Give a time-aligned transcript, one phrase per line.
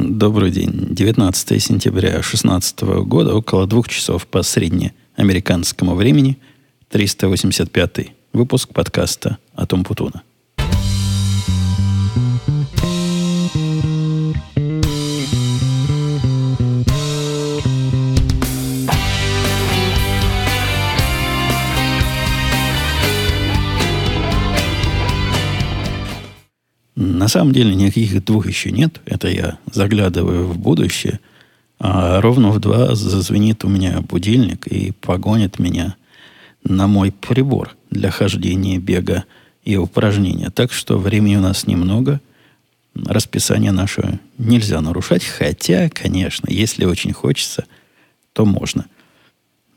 [0.00, 0.94] Добрый день.
[0.94, 6.38] 19 сентября 2016 года, около двух часов по среднеамериканскому времени,
[6.90, 10.22] 385 выпуск подкаста о Том Путуна.
[27.28, 29.02] На самом деле никаких двух еще нет.
[29.04, 31.20] Это я заглядываю в будущее.
[31.78, 35.96] А ровно в два зазвенит у меня будильник и погонит меня
[36.64, 39.24] на мой прибор для хождения, бега
[39.62, 40.48] и упражнения.
[40.48, 42.22] Так что времени у нас немного.
[42.94, 45.22] Расписание наше нельзя нарушать.
[45.22, 47.66] Хотя, конечно, если очень хочется,
[48.32, 48.86] то можно.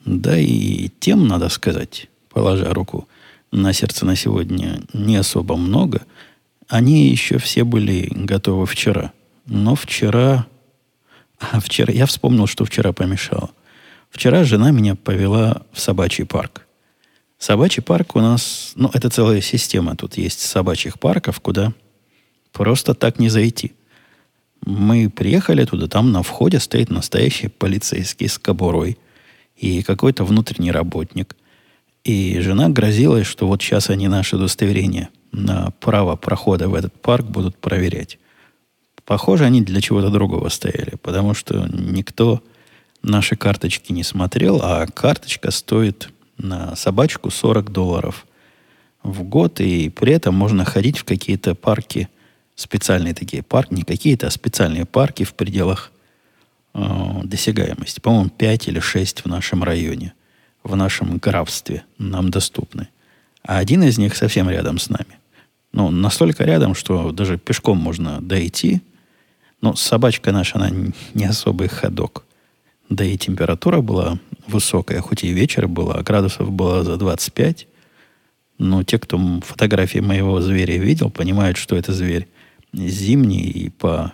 [0.05, 3.09] Да и тем, надо сказать, положа руку
[3.51, 6.03] на сердце на сегодня, не особо много–
[6.71, 9.11] они еще все были готовы вчера.
[9.45, 10.47] Но вчера...
[11.51, 11.91] А вчера...
[11.91, 13.49] Я вспомнил, что вчера помешало.
[14.09, 16.65] Вчера жена меня повела в собачий парк.
[17.37, 18.71] Собачий парк у нас...
[18.75, 19.97] Ну, это целая система.
[19.97, 21.73] Тут есть собачьих парков, куда
[22.53, 23.73] просто так не зайти.
[24.65, 28.97] Мы приехали туда, там на входе стоит настоящий полицейский с кобурой
[29.57, 31.35] и какой-то внутренний работник.
[32.05, 37.25] И жена грозилась, что вот сейчас они наше удостоверение– на право прохода в этот парк
[37.25, 38.17] будут проверять.
[39.05, 42.41] Похоже, они для чего-то другого стояли, потому что никто
[43.01, 48.25] наши карточки не смотрел, а карточка стоит на собачку 40 долларов
[49.03, 52.09] в год, и при этом можно ходить в какие-то парки,
[52.55, 55.91] специальные такие парки, не какие-то, а специальные парки в пределах
[56.73, 56.81] э,
[57.23, 57.99] досягаемости.
[57.99, 60.13] По-моему, 5 или 6 в нашем районе,
[60.63, 62.87] в нашем графстве нам доступны.
[63.43, 65.17] А один из них совсем рядом с нами
[65.73, 68.81] ну, настолько рядом, что даже пешком можно дойти.
[69.61, 70.71] Но собачка наша, она
[71.13, 72.25] не особый ходок.
[72.89, 77.67] Да и температура была высокая, хоть и вечер было, а градусов было за 25.
[78.57, 82.27] Но те, кто фотографии моего зверя видел, понимают, что это зверь
[82.73, 84.13] зимний, и по,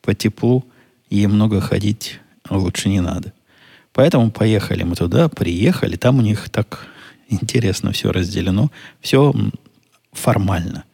[0.00, 0.64] по теплу
[1.10, 3.32] ей много ходить лучше не надо.
[3.92, 6.86] Поэтому поехали мы туда, приехали, там у них так
[7.28, 8.70] интересно все разделено,
[9.00, 9.34] все
[10.12, 10.84] формально–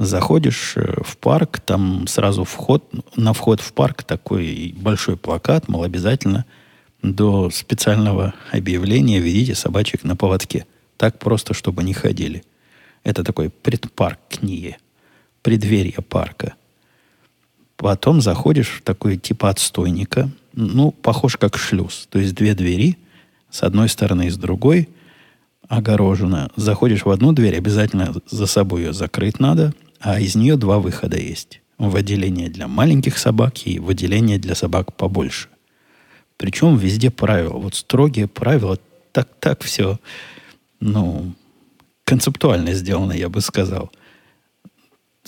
[0.00, 5.82] Заходишь э, в парк, там сразу вход, на вход в парк такой большой плакат, мол,
[5.82, 6.46] обязательно
[7.02, 10.64] до специального объявления ведите собачек на поводке.
[10.96, 12.44] Так просто, чтобы не ходили.
[13.04, 14.78] Это такой предпарк книги,
[15.42, 16.54] преддверие парка.
[17.76, 22.08] Потом заходишь в такой типа отстойника, ну, похож как шлюз.
[22.10, 22.96] То есть две двери,
[23.50, 24.88] с одной стороны и с другой,
[25.68, 26.50] огорожено.
[26.56, 31.18] Заходишь в одну дверь, обязательно за собой ее закрыть надо– а из нее два выхода
[31.18, 31.60] есть.
[31.78, 35.48] В отделение для маленьких собак и в отделение для собак побольше.
[36.36, 37.54] Причем везде правила.
[37.54, 38.78] Вот строгие правила.
[39.12, 39.98] Так, так все,
[40.80, 41.34] ну,
[42.04, 43.90] концептуально сделано, я бы сказал.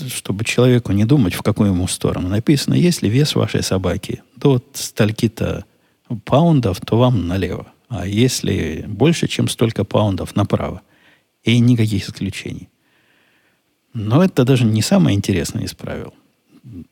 [0.08, 2.28] Чтобы человеку не думать, в какую ему сторону.
[2.28, 5.66] Написано, если вес вашей собаки до стольки-то
[6.24, 7.66] паундов, то вам налево.
[7.88, 10.80] А если больше, чем столько паундов, направо.
[11.44, 12.68] И никаких исключений.
[13.94, 16.14] Но это даже не самое интересное из правил.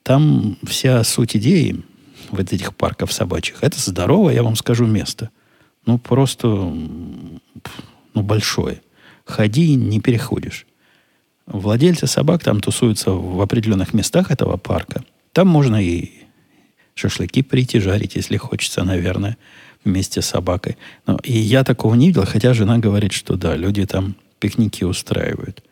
[0.02, 1.82] Там вся суть идеи
[2.30, 5.30] вот этих парков собачьих, это здоровое, я вам скажу, место.
[5.86, 7.40] Ну, просто ну,
[8.14, 8.82] большое.
[9.24, 10.66] Ходи, не переходишь.
[11.46, 15.04] Владельцы собак там тусуются в определенных местах этого парка.
[15.32, 16.10] Там можно и
[16.94, 19.36] шашлыки прийти жарить, если хочется, наверное,
[19.84, 20.76] вместе с собакой.
[21.06, 25.64] Но и я такого не видел, хотя жена говорит, что да, люди там пикники устраивают.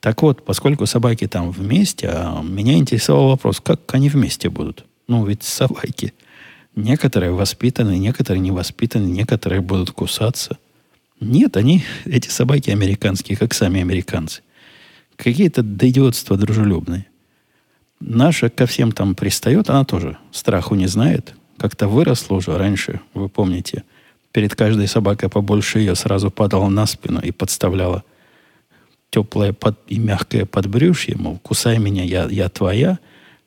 [0.00, 4.84] Так вот, поскольку собаки там вместе, а меня интересовал вопрос, как они вместе будут.
[5.08, 6.14] Ну, ведь собаки.
[6.76, 10.58] Некоторые воспитаны, некоторые не воспитаны, некоторые будут кусаться.
[11.20, 14.42] Нет, они, эти собаки американские, как сами американцы.
[15.16, 17.06] Какие-то доидиотства дружелюбные.
[18.00, 21.34] Наша ко всем там пристает, она тоже страху не знает.
[21.56, 23.82] Как-то выросла уже раньше, вы помните.
[24.30, 28.04] Перед каждой собакой побольше ее сразу падала на спину и подставляла
[29.10, 32.98] теплое под, и мягкое подбрюшье, мол, кусай меня, я, я твоя.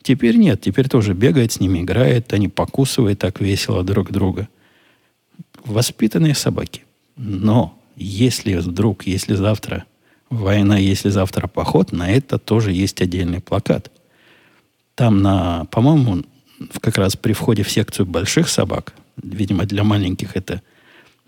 [0.01, 4.47] Теперь нет, теперь тоже бегает с ними, играет, они покусывают так весело друг друга.
[5.63, 6.83] Воспитанные собаки.
[7.15, 9.85] Но если вдруг, если завтра
[10.31, 13.91] война, если завтра поход, на это тоже есть отдельный плакат.
[14.95, 16.23] Там на, по-моему,
[16.79, 20.61] как раз при входе в секцию больших собак, видимо, для маленьких это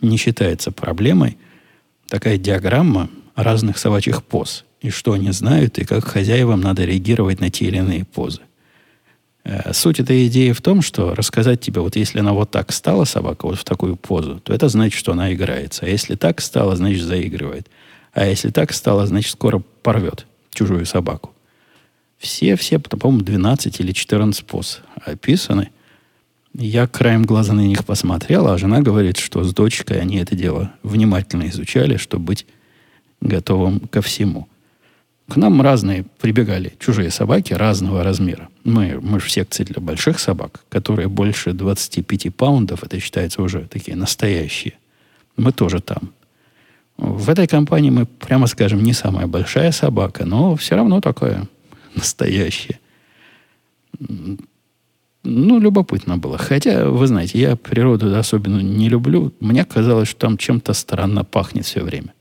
[0.01, 1.38] не считается проблемой,
[2.07, 7.50] такая диаграмма, разных собачьих поз, и что они знают, и как хозяевам надо реагировать на
[7.50, 8.41] те или иные позы.
[9.44, 13.06] Э, суть этой идеи в том, что рассказать тебе, вот если она вот так стала,
[13.06, 15.85] собака, вот в такую позу, то это значит, что она играется.
[15.85, 17.68] А если так стала, значит, заигрывает.
[18.13, 21.33] А если так стало, значит, скоро порвет чужую собаку.
[22.18, 25.71] Все, все, по-моему, 12 или 14 поз описаны.
[26.56, 30.71] Я краем глаза на них посмотрел, а жена говорит, что с дочкой они это дело
[30.83, 32.45] внимательно изучали, чтобы быть
[33.24, 34.48] готовым ко всему.
[35.28, 38.50] К нам разные прибегали чужие собаки разного размера.
[38.64, 43.62] Мы, мы же в секции для больших собак, которые больше 25 паундов, это считается уже
[43.62, 44.74] такие настоящие.
[45.38, 46.12] Мы тоже там.
[46.98, 51.48] В этой компании мы, прямо скажем, не самая большая собака, но все равно такая
[51.96, 52.80] настоящая.
[55.25, 56.38] Ну, любопытно было.
[56.38, 59.34] Хотя, вы знаете, я природу особенно не люблю.
[59.40, 62.14] Мне казалось, что там чем-то странно пахнет все время.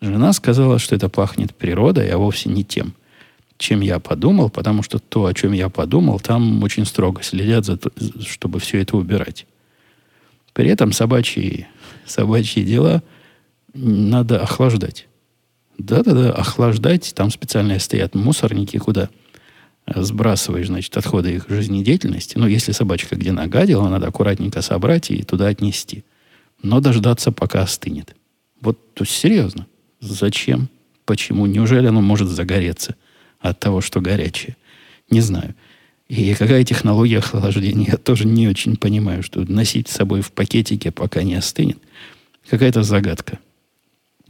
[0.00, 2.94] Жена сказала, что это пахнет природой, а вовсе не тем,
[3.58, 7.76] чем я подумал, потому что то, о чем я подумал, там очень строго следят, за
[7.76, 7.90] то,
[8.26, 9.46] чтобы все это убирать.
[10.52, 11.66] При этом собачьи,
[12.06, 13.02] собачьи дела–
[13.74, 15.06] надо охлаждать.
[15.78, 17.12] Да-да-да, охлаждать.
[17.14, 19.08] Там специально стоят мусорники, куда
[19.86, 22.36] сбрасываешь, значит, отходы их жизнедеятельности.
[22.36, 26.04] Но если собачка где нагадила, надо аккуратненько собрать и туда отнести.
[26.62, 28.14] Но дождаться, пока остынет.
[28.60, 29.66] Вот, то есть, серьезно.
[30.00, 30.68] Зачем?
[31.04, 31.46] Почему?
[31.46, 32.96] Неужели оно может загореться
[33.38, 34.56] от того, что горячее?
[35.10, 35.54] Не знаю.
[36.08, 40.90] И какая технология охлаждения, я тоже не очень понимаю, что носить с собой в пакетике,
[40.90, 41.78] пока не остынет.
[42.48, 43.38] Какая-то загадка.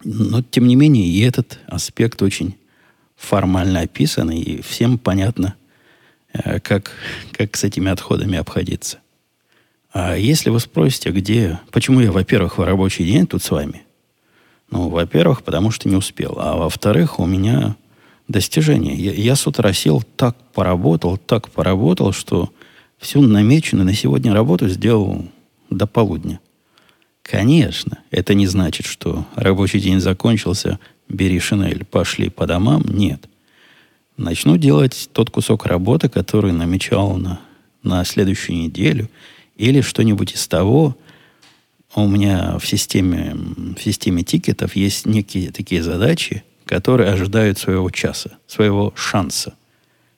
[0.04, 2.56] Но, тем не менее, и этот аспект очень
[3.16, 5.54] формально описан, и всем понятно,
[6.32, 6.92] э, как,
[7.32, 8.98] как с этими отходами обходиться.
[9.92, 13.82] А если вы спросите, где, почему я, во-первых, в рабочий день тут с вами?
[14.70, 16.36] Ну, во-первых, потому что не успел.
[16.38, 17.76] А во-вторых, у меня
[18.28, 18.94] достижение.
[18.94, 22.50] Я, я с утра сел, так поработал, так поработал, что
[22.98, 25.26] всю намеченную на сегодня работу сделал
[25.70, 26.40] до полудня.
[27.22, 30.78] Конечно, это не значит, что рабочий день закончился,
[31.08, 32.84] бери шинель, пошли по домам.
[32.88, 33.28] Нет.
[34.16, 37.40] Начну делать тот кусок работы, который намечал на,
[37.82, 39.08] на следующую неделю,
[39.56, 40.96] или что-нибудь из того.
[41.94, 43.34] У меня в системе,
[43.76, 49.54] в системе тикетов есть некие такие задачи, которые ожидают своего часа, своего шанса.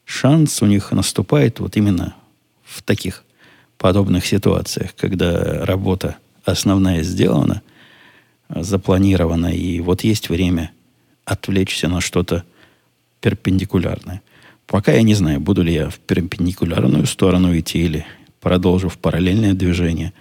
[0.05, 2.15] Шанс у них наступает вот именно
[2.63, 3.25] в таких
[3.79, 7.63] подобных ситуациях, когда работа основная сделана,
[8.49, 10.73] запланирована, и вот есть время
[11.25, 12.45] отвлечься на что-то
[13.21, 14.21] перпендикулярное.
[14.67, 18.07] Пока я не знаю, буду ли я в перпендикулярную сторону идти или
[18.41, 20.13] продолжу в параллельное движение.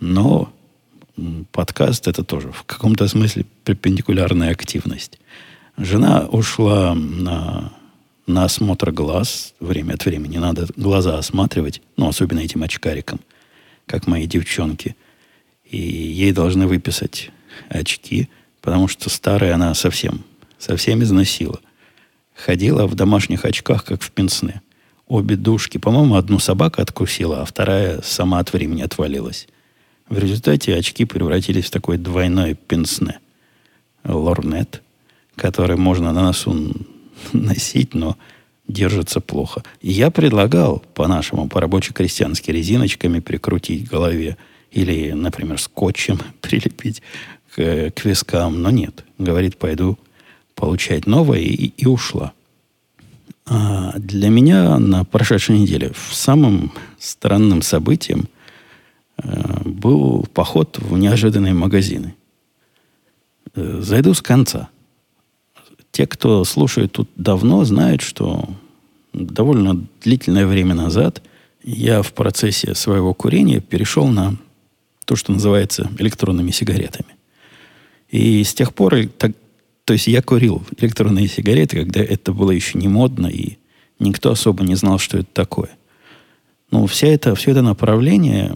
[0.00, 0.52] Но
[1.52, 5.18] подкаст это тоже в каком-то смысле перпендикулярная активность.
[5.76, 7.72] Жена ушла на,
[8.26, 10.38] на осмотр глаз время от времени.
[10.38, 13.20] Надо глаза осматривать, ну, особенно этим очкарикам,
[13.86, 14.96] как мои девчонки–
[15.70, 17.30] и ей должны выписать
[17.68, 18.28] очки,
[18.60, 20.24] потому что старая она совсем,
[20.58, 21.60] совсем износила.
[22.34, 24.62] Ходила в домашних очках, как в пенсне.
[25.08, 29.48] Обе душки, по-моему, одну собака откусила, а вторая сама от времени отвалилась.
[30.08, 33.18] В результате очки превратились в такой двойной пенсне.
[34.04, 34.82] Лорнет,
[35.34, 36.74] который можно на носу
[37.32, 38.16] носить, но
[38.68, 39.62] держится плохо.
[39.80, 44.36] И я предлагал, по-нашему, по-рабоче-крестьянски, резиночками прикрутить к голове–
[44.76, 47.02] или, например, скотчем прилепить
[47.54, 48.62] к, к вискам.
[48.62, 49.04] Но нет.
[49.18, 49.98] Говорит, пойду
[50.54, 52.32] получать новое и, и ушла.
[53.46, 58.28] А для меня на прошедшей неделе самым странным событием
[59.64, 62.14] был поход в неожиданные магазины.
[63.54, 64.68] Э, зайду с конца.
[65.90, 68.48] Те, кто слушает тут давно, знают, что
[69.12, 71.22] довольно длительное время назад
[71.62, 74.36] я в процессе своего курения перешел на
[75.06, 77.16] то, что называется электронными сигаретами.
[78.10, 79.32] И с тех пор, так,
[79.84, 83.56] то есть я курил электронные сигареты, когда это было еще не модно, и
[83.98, 85.70] никто особо не знал, что это такое.
[86.70, 88.54] Но вся это, все это направление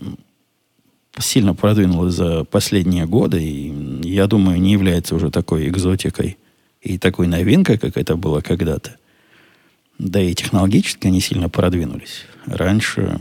[1.19, 3.73] сильно продвинулось за последние годы, и,
[4.09, 6.39] я думаю, не является уже такой экзотикой
[6.81, 8.97] и такой новинкой, как это было когда-то.
[9.99, 12.25] Да и технологически они сильно продвинулись.
[12.47, 13.21] Раньше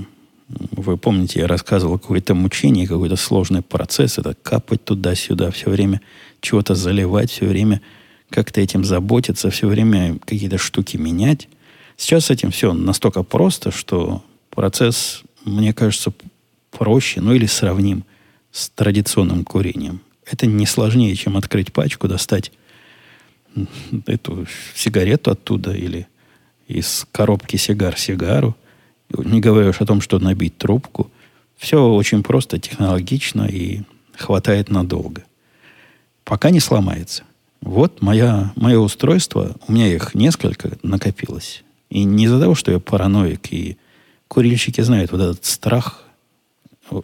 [0.49, 4.17] вы помните, я рассказывал какое-то мучение, какой-то сложный процесс.
[4.17, 6.01] Это капать туда-сюда, все время
[6.41, 7.81] чего-то заливать, все время
[8.29, 11.47] как-то этим заботиться, все время какие-то штуки менять.
[11.97, 16.13] Сейчас с этим все настолько просто, что процесс, мне кажется,
[16.71, 18.03] проще, ну или сравним
[18.51, 20.01] с традиционным курением.
[20.25, 22.51] Это не сложнее, чем открыть пачку, достать
[24.05, 24.45] эту
[24.75, 26.07] сигарету оттуда или
[26.67, 28.55] из коробки сигар сигару–
[29.17, 31.11] Не говоря уж о том, что набить трубку.
[31.57, 33.81] Все очень просто, технологично и
[34.15, 35.23] хватает надолго.
[36.23, 37.23] Пока не сломается.
[37.61, 41.63] Вот моя, мое устройство, у меня их несколько накопилось.
[41.89, 43.77] И не из-за того, что я параноик, и
[44.27, 46.03] курильщики знают вот этот страх.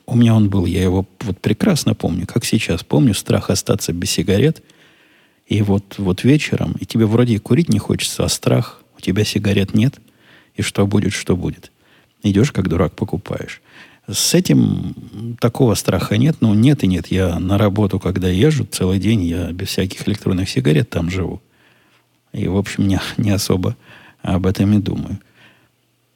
[0.05, 4.11] У меня он был, я его вот прекрасно помню, как сейчас помню, страх остаться без
[4.11, 4.63] сигарет.
[5.47, 9.23] И вот, вот вечером, и тебе вроде и курить не хочется, а страх, у тебя
[9.23, 9.99] сигарет нет,
[10.55, 11.71] и что будет, что будет.
[12.23, 13.61] Идешь, как дурак, покупаешь.
[14.07, 16.37] С этим такого страха нет.
[16.39, 17.07] Ну, нет и нет.
[17.07, 21.41] Я на работу, когда езжу, целый день я без всяких электронных сигарет там живу.
[22.31, 23.75] И, в общем, не, не особо
[24.21, 25.19] об этом и думаю.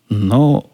[0.09, 0.69] Но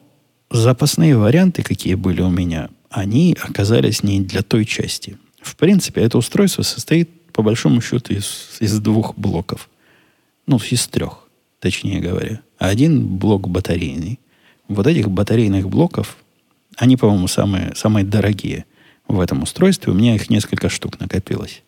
[0.50, 5.18] запасные варианты, какие были у меня, они оказались не для той части.
[5.42, 9.70] В принципе, это устройство состоит, по большому счету, из, из двух блоков.
[10.48, 11.28] Ну, из трех,
[11.60, 12.40] точнее говоря.
[12.58, 14.20] Один блок батарейный.
[14.70, 16.18] Вот этих батарейных блоков
[16.78, 18.66] они, по-моему, самые, самые дорогие
[19.10, 19.92] в этом устройстве.
[19.92, 21.64] У меня их несколько штук накопилось.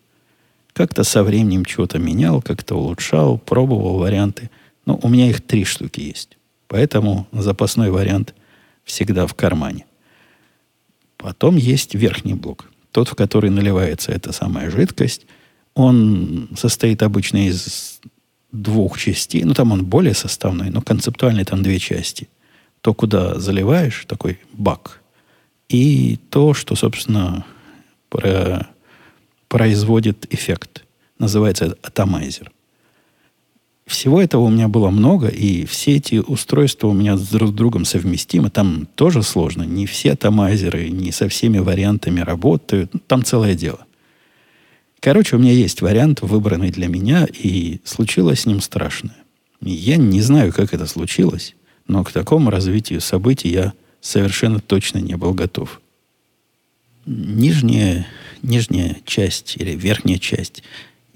[0.72, 4.50] Как-то со временем чего-то менял, как-то улучшал, пробовал варианты.
[4.86, 6.38] Но у меня их три штуки есть.
[6.70, 8.34] Поэтому запасной вариант
[8.86, 9.87] всегда в кармане.
[11.28, 12.72] Потом есть верхний блок.
[12.92, 15.26] Тот, в который наливается эта самая жидкость.
[15.74, 18.00] Он состоит обычно из
[18.54, 19.44] двух частей.
[19.44, 22.30] Ну, там он более составной, но концептуально там две части–
[22.82, 25.02] то, куда заливаешь, такой бак,
[25.68, 27.46] и то, что, собственно,
[28.08, 28.66] про,
[29.50, 30.86] производит эффект.
[31.20, 32.50] Называется атомайзер.
[33.88, 37.54] Всего этого у меня было много, и все эти устройства у меня с друг с
[37.54, 38.50] другом совместимы.
[38.50, 39.64] Там тоже сложно.
[39.64, 42.92] Не все атомайзеры, не со всеми вариантами работают.
[43.08, 43.80] Там целое дело.
[45.00, 49.16] Короче, у меня есть вариант, выбранный для меня, и случилось с ним страшное.
[49.62, 51.56] Я не знаю, как это случилось.
[51.88, 55.80] Но к такому развитию событий я совершенно точно не был готов.
[57.06, 58.06] Нижняя,
[58.42, 60.62] нижняя часть или верхняя часть,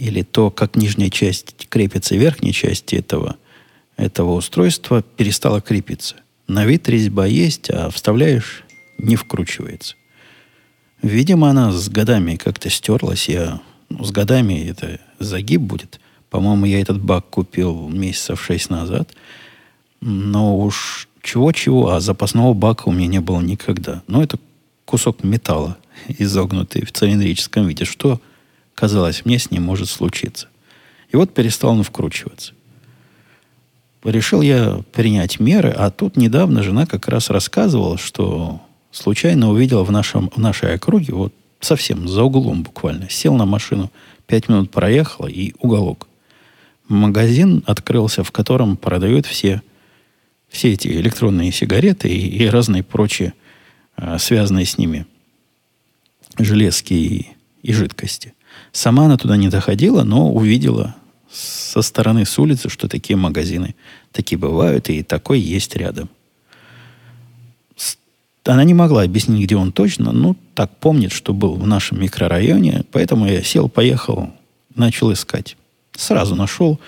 [0.02, 3.38] или то, как нижняя часть крепится верхней части этого,
[3.98, 6.16] этого устройства, перестала крепиться.
[6.48, 8.64] На вид резьба есть, а вставляешь,
[8.98, 9.96] не вкручивается.
[11.02, 13.30] Видимо, она с годами как-то стерлась.
[13.30, 16.00] Я, ну, с годами это загиб будет.
[16.30, 19.10] По-моему, я этот бак купил месяцев шесть назад–
[20.02, 24.02] но уж чего-чего, а запасного бака у меня не было никогда.
[24.08, 24.40] Но это
[24.86, 25.78] кусок металла,
[26.08, 27.86] изогнутый в цилиндрическом виде.
[27.86, 28.20] Что,
[28.82, 30.48] казалось мне, с ним может случиться?
[31.12, 32.54] И вот перестал он вкручиваться.
[34.04, 38.60] Решил я принять меры, а тут недавно жена как раз рассказывала, что
[38.90, 43.92] случайно увидела в, нашем, в нашей округе, вот совсем за углом буквально, сел на машину,
[44.26, 46.08] пять минут проехала и уголок.
[46.88, 49.62] Магазин открылся, в котором продают все
[50.50, 53.34] все эти электронные сигареты и, и разные прочие,
[53.96, 55.06] а, связанные с ними
[56.40, 57.28] железки и,
[57.62, 58.34] и жидкости.
[58.72, 60.96] Сама она туда не доходила, но увидела
[61.32, 63.76] со стороны с улицы, что такие магазины
[64.12, 66.10] такие бывают, и такой есть рядом.
[68.44, 72.86] Она не могла объяснить, где он точно, но так помнит, что был в нашем микрорайоне,
[72.92, 74.32] поэтому я сел, поехал,
[74.74, 75.58] начал искать.
[75.96, 76.80] Сразу нашел,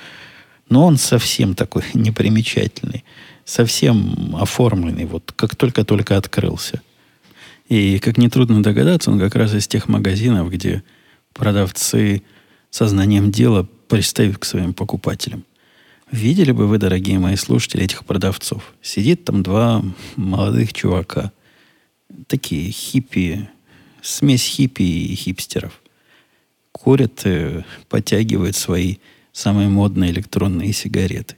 [0.68, 3.04] но он совсем такой непримечательный
[3.46, 6.82] совсем оформленный, вот как только-только открылся.
[7.70, 10.84] И, как нетрудно догадаться, он как раз из тех магазинов, где
[11.34, 12.24] продавцы
[12.70, 15.44] сознанием дела пристают к своим покупателям.
[16.12, 18.74] Видели бы вы, дорогие мои слушатели, этих продавцов?
[18.82, 19.84] Сидит там два
[20.16, 21.32] молодых чувака.
[22.28, 23.50] Такие хиппи,
[24.02, 25.82] смесь хиппи и хипстеров.
[26.72, 28.98] Курят, э, подтягивают свои
[29.32, 31.36] самые модные электронные сигареты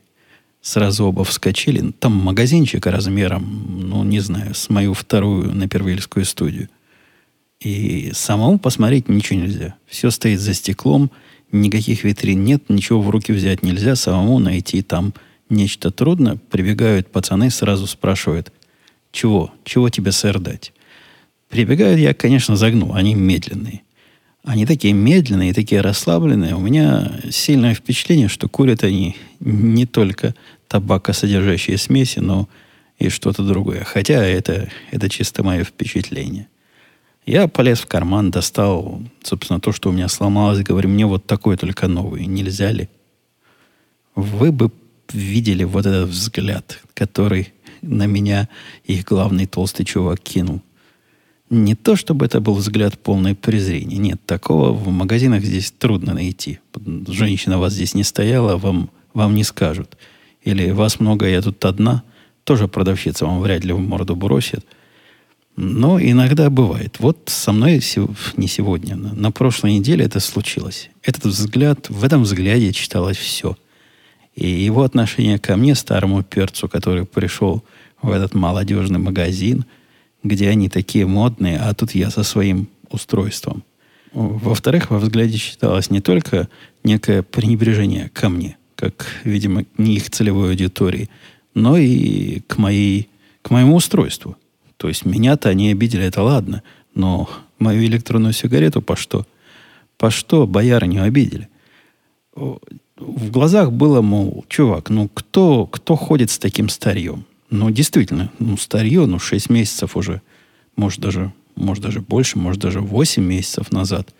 [0.66, 1.92] сразу оба вскочили.
[1.92, 3.44] Там магазинчик размером,
[3.88, 6.70] ну, не знаю, с мою вторую на Первильскую студию.
[7.62, 9.76] И самому посмотреть ничего нельзя.
[9.88, 11.12] Все стоит за стеклом,
[11.52, 15.14] никаких витрин нет, ничего в руки взять нельзя, самому найти там
[15.50, 16.38] нечто трудно.
[16.50, 18.52] Прибегают пацаны, сразу спрашивают,
[19.12, 20.74] чего, чего тебе, сэр, дать?
[21.50, 23.82] Прибегают, я, конечно, загну, они медленные.
[24.44, 26.56] Они такие медленные, такие расслабленные.
[26.56, 30.36] У меня сильное впечатление, что курят они не только
[30.68, 32.48] табакосодержащие смеси, но
[33.00, 33.84] и что-то другое.
[33.84, 36.48] Хотя это, это чисто мое впечатление.
[37.26, 40.64] Я полез в карман, достал, собственно, то, что у меня сломалось.
[40.64, 42.28] Говорю, мне вот такой только новый.
[42.28, 42.88] Нельзя ли?
[44.16, 44.72] Вы бы
[45.12, 48.48] видели вот этот взгляд, который на меня
[48.84, 50.62] их главный толстый чувак кинул.
[51.50, 53.98] Не то, чтобы это был взгляд полный презрения.
[53.98, 56.60] Нет, такого в магазинах здесь трудно найти.
[57.08, 59.98] Женщина вас здесь не стояла, вам, вам не скажут.
[60.44, 62.04] Или вас много, я тут одна.
[62.44, 64.66] тоже продавщица вам вряд ли в морду бросит.
[65.56, 66.98] Но иногда бывает.
[67.00, 67.82] Вот со мной
[68.36, 70.90] не сегодня, на прошлой неделе это случилось.
[71.02, 73.58] Этот взгляд, в этом взгляде читалось все.
[74.36, 77.64] И его отношение ко мне, старому перцу, который пришел
[78.02, 79.64] в этот молодежный магазин,
[80.24, 83.64] где они такие модные, а тут я со своим устройством.
[84.12, 86.50] Во-вторых, во взгляде читалось не только
[86.84, 91.10] некое пренебрежение ко мне, как, видимо, не их целевой аудитории,
[91.54, 93.08] но и к, моей,
[93.42, 94.36] к моему устройству–
[94.78, 96.64] то есть меня-то они обидели, это ладно.
[96.94, 97.30] Но
[97.60, 99.26] мою электронную сигарету по что?
[99.98, 101.50] По что боярыню обидели?
[102.36, 107.26] В глазах было, мол, чувак, ну кто, кто ходит с таким старьем?
[107.50, 110.22] Ну, действительно, ну, старье, ну, 6 месяцев уже,
[110.76, 114.14] может даже, может даже больше, может даже 8 месяцев назад.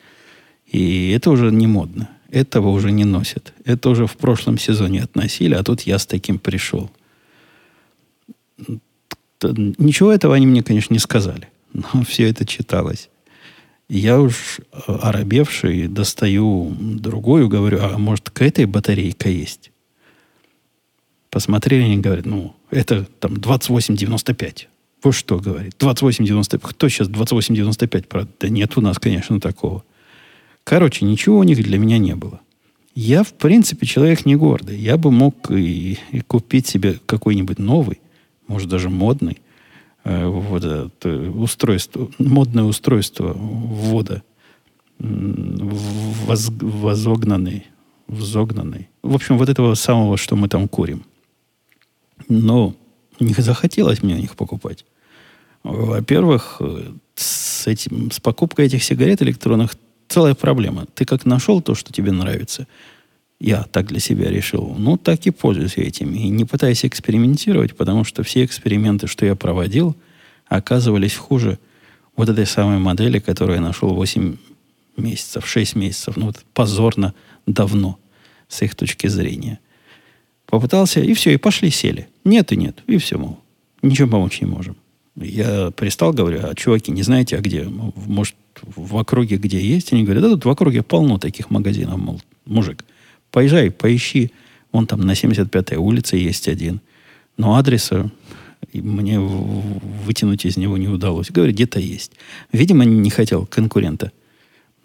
[0.68, 2.10] И это уже не модно.
[2.30, 3.54] Этого уже не носят.
[3.66, 6.90] Это уже в прошлом сезоне относили, а тут я с таким пришел
[9.42, 11.50] ничего этого они мне, конечно, не сказали.
[11.74, 13.10] Но все это читалось.
[13.88, 19.72] Я уж э, оробевший достаю другую, говорю, а может, к этой батарейка есть?
[21.30, 24.68] Посмотрели, они говорят, ну, это там 28,95.
[25.04, 26.62] Вы что, говорит, 28,95.
[26.64, 28.36] Кто сейчас 28,95 продает?
[28.40, 29.84] Да нет у нас, конечно, такого.
[30.64, 32.40] Короче, ничего у них для меня не было.
[32.96, 34.80] Я, в принципе, человек не гордый.
[34.80, 38.00] Я бы мог и, и купить себе какой-нибудь новый
[38.48, 39.42] может даже модный,
[40.04, 44.24] э, вот это устройство, модное устройство ввода
[45.00, 47.66] воз, возогнанный,
[48.08, 48.90] взогнанный.
[49.02, 51.04] В общем, вот этого самого, что мы там курим.
[52.30, 52.74] Но
[53.20, 54.86] не захотелось мне их покупать.
[55.64, 56.62] Во-первых,
[57.16, 59.76] с, этим, с покупкой этих сигарет электронных
[60.08, 60.86] целая проблема.
[60.94, 62.68] Ты как нашел то, что тебе нравится–
[63.40, 64.76] я так для себя решил.
[64.78, 66.14] Ну, так и пользуюсь этим.
[66.14, 69.96] И не пытаюсь экспериментировать, потому что все эксперименты, что я проводил,
[70.48, 71.60] оказывались хуже
[72.16, 74.38] вот этой самой модели, которую я нашел 8
[74.98, 76.16] месяцев, 6 месяцев.
[76.18, 77.14] Ну, вот позорно
[77.46, 78.00] давно,
[78.48, 79.60] с их точки зрения.
[80.46, 82.08] Попытался, и все, и пошли, сели.
[82.24, 83.40] Нет и нет, и все, мол.
[83.82, 84.78] Ничем помочь не можем.
[85.16, 87.64] Я пристал, говорю, а чуваки, не знаете, а где?
[87.64, 89.94] Может, в округе где есть?
[89.94, 92.84] Они говорят, да тут в округе полно таких магазинов, мол, мужик.
[93.32, 94.32] Поезжай, поищи.
[94.72, 96.82] Вон там на 75-й улице есть один.
[97.38, 98.12] Но адреса
[98.74, 101.32] мне вытянуть из него не удалось.
[101.32, 102.12] Говорит, где-то есть.
[102.52, 104.12] Видимо, не хотел конкурента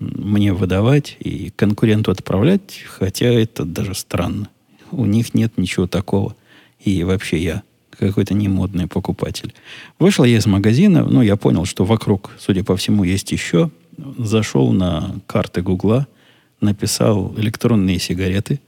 [0.00, 4.48] мне выдавать и конкуренту отправлять, хотя это даже странно.
[4.90, 6.34] У них нет ничего такого.
[6.82, 9.52] И вообще я какой-то немодный покупатель.
[9.98, 13.70] Вышел я из магазина, ну, я понял, что вокруг, судя по всему, есть еще.
[14.16, 16.08] Зашел на карты Гугла–
[16.60, 18.60] написал электронные сигареты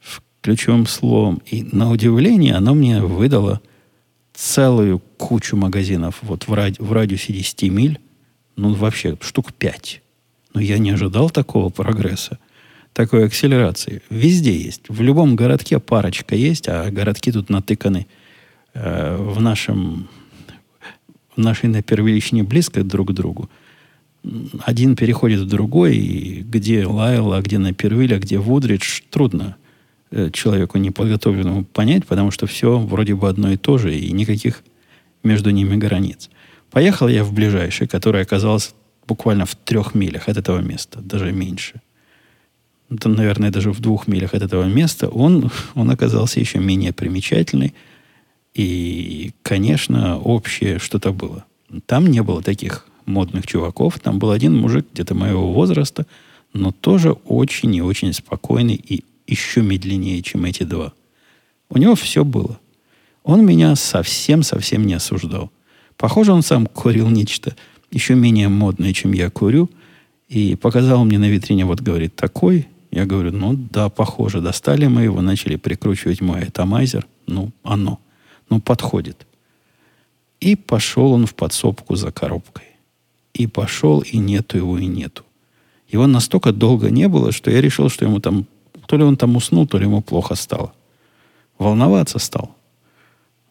[0.00, 1.42] в ключевым словом.
[1.46, 3.60] И на удивление оно мне выдало
[4.34, 7.98] целую кучу магазинов вот в, ради, в радиусе 10 миль.
[8.56, 10.02] Ну, вообще, штук 5.
[10.54, 12.38] Но я не ожидал такого прогресса,
[12.92, 14.02] такой акселерации.
[14.08, 14.88] Везде есть.
[14.88, 18.06] В любом городке парочка есть, а городки тут натыканы
[18.74, 20.08] э, в нашем
[21.36, 23.50] в нашей на первичне близко друг к другу
[24.64, 29.56] один переходит в другой, и где Лайл, а где Напервиль, а где Вудридж, трудно
[30.10, 34.62] э, человеку неподготовленному понять, потому что все вроде бы одно и то же, и никаких
[35.22, 36.30] между ними границ.
[36.70, 38.72] Поехал я в ближайший, который оказался
[39.06, 41.80] буквально в трех милях от этого места, даже меньше.
[42.90, 45.08] Это, наверное, даже в двух милях от этого места.
[45.08, 47.74] Он, он оказался еще менее примечательный.
[48.54, 51.44] И, конечно, общее что-то было.
[51.86, 53.98] Там не было таких модных чуваков.
[53.98, 56.06] Там был один мужик где-то моего возраста,
[56.52, 60.92] но тоже очень и очень спокойный и еще медленнее, чем эти два.
[61.68, 62.58] У него все было.
[63.24, 65.50] Он меня совсем-совсем не осуждал.
[65.96, 67.56] Похоже, он сам курил нечто
[67.90, 69.70] еще менее модное, чем я курю,
[70.28, 72.68] и показал мне на витрине, вот говорит, такой.
[72.90, 74.40] Я говорю, ну да, похоже.
[74.40, 77.06] Достали мы его, начали прикручивать мой атомайзер.
[77.26, 78.00] Ну, оно.
[78.48, 79.26] Ну, подходит.
[80.40, 82.65] И пошел он в подсобку за коробкой.
[83.36, 85.22] И пошел, и нету его, и нету.
[85.88, 88.46] Его настолько долго не было, что я решил, что ему там...
[88.86, 90.72] То ли он там уснул, то ли ему плохо стало.
[91.58, 92.54] Волноваться стал.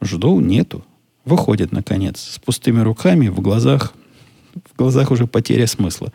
[0.02, 0.84] Жду, нету.
[1.24, 3.93] Выходит, наконец, с пустыми руками, в глазах...
[4.74, 6.12] В глазах уже потеря смысла.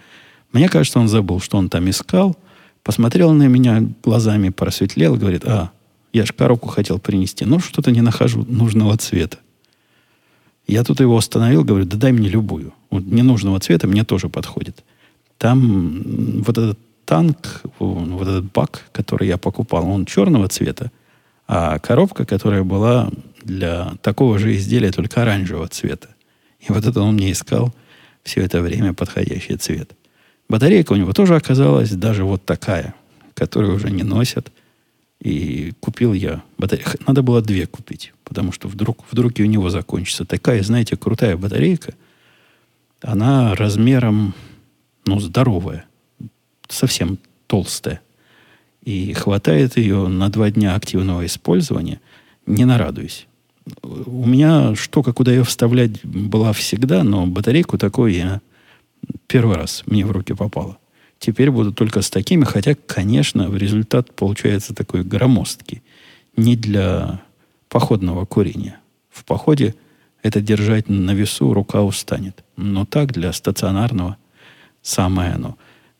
[0.52, 2.36] Мне кажется, он забыл, что он там искал.
[2.82, 5.70] Посмотрел на меня глазами, просветлел, говорит, а,
[6.12, 9.38] я ж коробку хотел принести, но что-то не нахожу нужного цвета.
[10.66, 12.72] Я тут его остановил, говорю, да дай мне любую.
[12.90, 14.84] Вот ненужного цвета мне тоже подходит.
[15.38, 20.90] Там вот этот танк, вот этот бак, который я покупал, он черного цвета,
[21.48, 23.10] а коробка, которая была
[23.42, 26.08] для такого же изделия, только оранжевого цвета.
[26.60, 27.74] И вот это он мне искал
[28.22, 29.92] все это время подходящий цвет.
[30.48, 32.94] Батарейка у него тоже оказалась даже вот такая,
[33.34, 34.52] которую уже не носят.
[35.20, 36.92] И купил я батарейку.
[37.06, 40.24] Надо было две купить, потому что вдруг, вдруг и у него закончится.
[40.24, 41.94] Такая, знаете, крутая батарейка.
[43.02, 44.34] Она размером,
[45.06, 45.86] ну, здоровая.
[46.68, 48.00] Совсем толстая.
[48.82, 52.00] И хватает ее на два дня активного использования.
[52.46, 53.26] Не нарадуюсь.
[53.82, 58.40] У меня штука, куда ее вставлять, была всегда, но батарейку такой я
[59.26, 60.78] первый раз мне в руки попала.
[61.18, 65.82] Теперь буду только с такими, хотя, конечно, в результат получается такой громоздкий.
[66.36, 67.20] Не для
[67.68, 68.80] походного курения.
[69.10, 69.74] В походе
[70.22, 72.44] это держать на весу рука устанет.
[72.56, 74.16] Но так для стационарного
[74.82, 75.56] самое оно.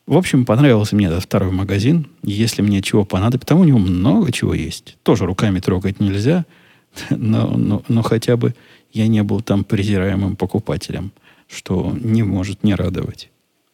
[0.07, 2.09] В общем, понравился мне этот второй магазин.
[2.23, 4.97] Если мне чего понадобится, там у него много чего есть.
[5.03, 6.45] Тоже руками трогать нельзя–
[7.11, 8.55] но, но, но хотя бы
[8.93, 11.13] я не был там презираемым покупателем,
[11.49, 13.31] что не может не радовать.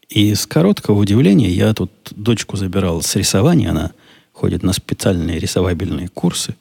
[0.08, 3.92] И с короткого удивления я тут дочку забирал с рисования, она
[4.32, 6.54] ходит на специальные рисовабельные курсы,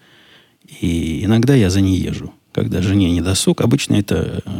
[0.82, 3.62] и иногда я за ней езжу, когда жене не досуг.
[3.62, 4.52] Обычно это э,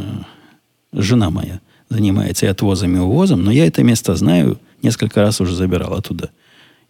[0.92, 5.54] жена моя занимается и отвозом, и увозом, но я это место знаю, несколько раз уже
[5.54, 6.30] забирал оттуда.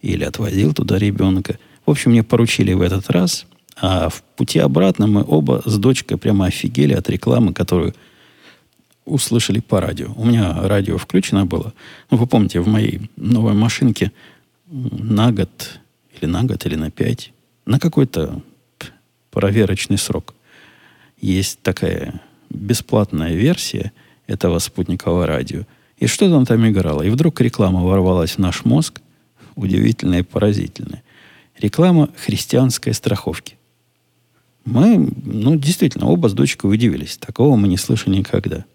[0.01, 1.57] Или отвозил туда ребенка.
[1.85, 3.45] В общем, мне поручили в этот раз–
[3.79, 7.93] а в пути обратно мы оба с дочкой прямо офигели от рекламы, которую
[9.05, 10.11] услышали по радио.
[10.15, 11.73] У меня радио включено было.
[12.09, 14.11] Ну, вы помните, в моей новой машинке
[14.65, 15.79] на год,
[16.19, 17.31] или на год, или на пять,
[17.65, 18.41] на какой-то
[19.29, 20.33] проверочный срок
[21.19, 23.91] есть такая бесплатная версия
[24.27, 25.63] этого спутникового радио.
[25.97, 27.01] И что там там играло?
[27.01, 29.01] И вдруг реклама ворвалась в наш мозг,
[29.55, 31.03] удивительная и поразительная.
[31.59, 33.55] Реклама христианской страховки.
[34.63, 37.17] Мы, ну, действительно, оба с дочкой удивились.
[37.17, 38.65] Такого мы не слышали никогда.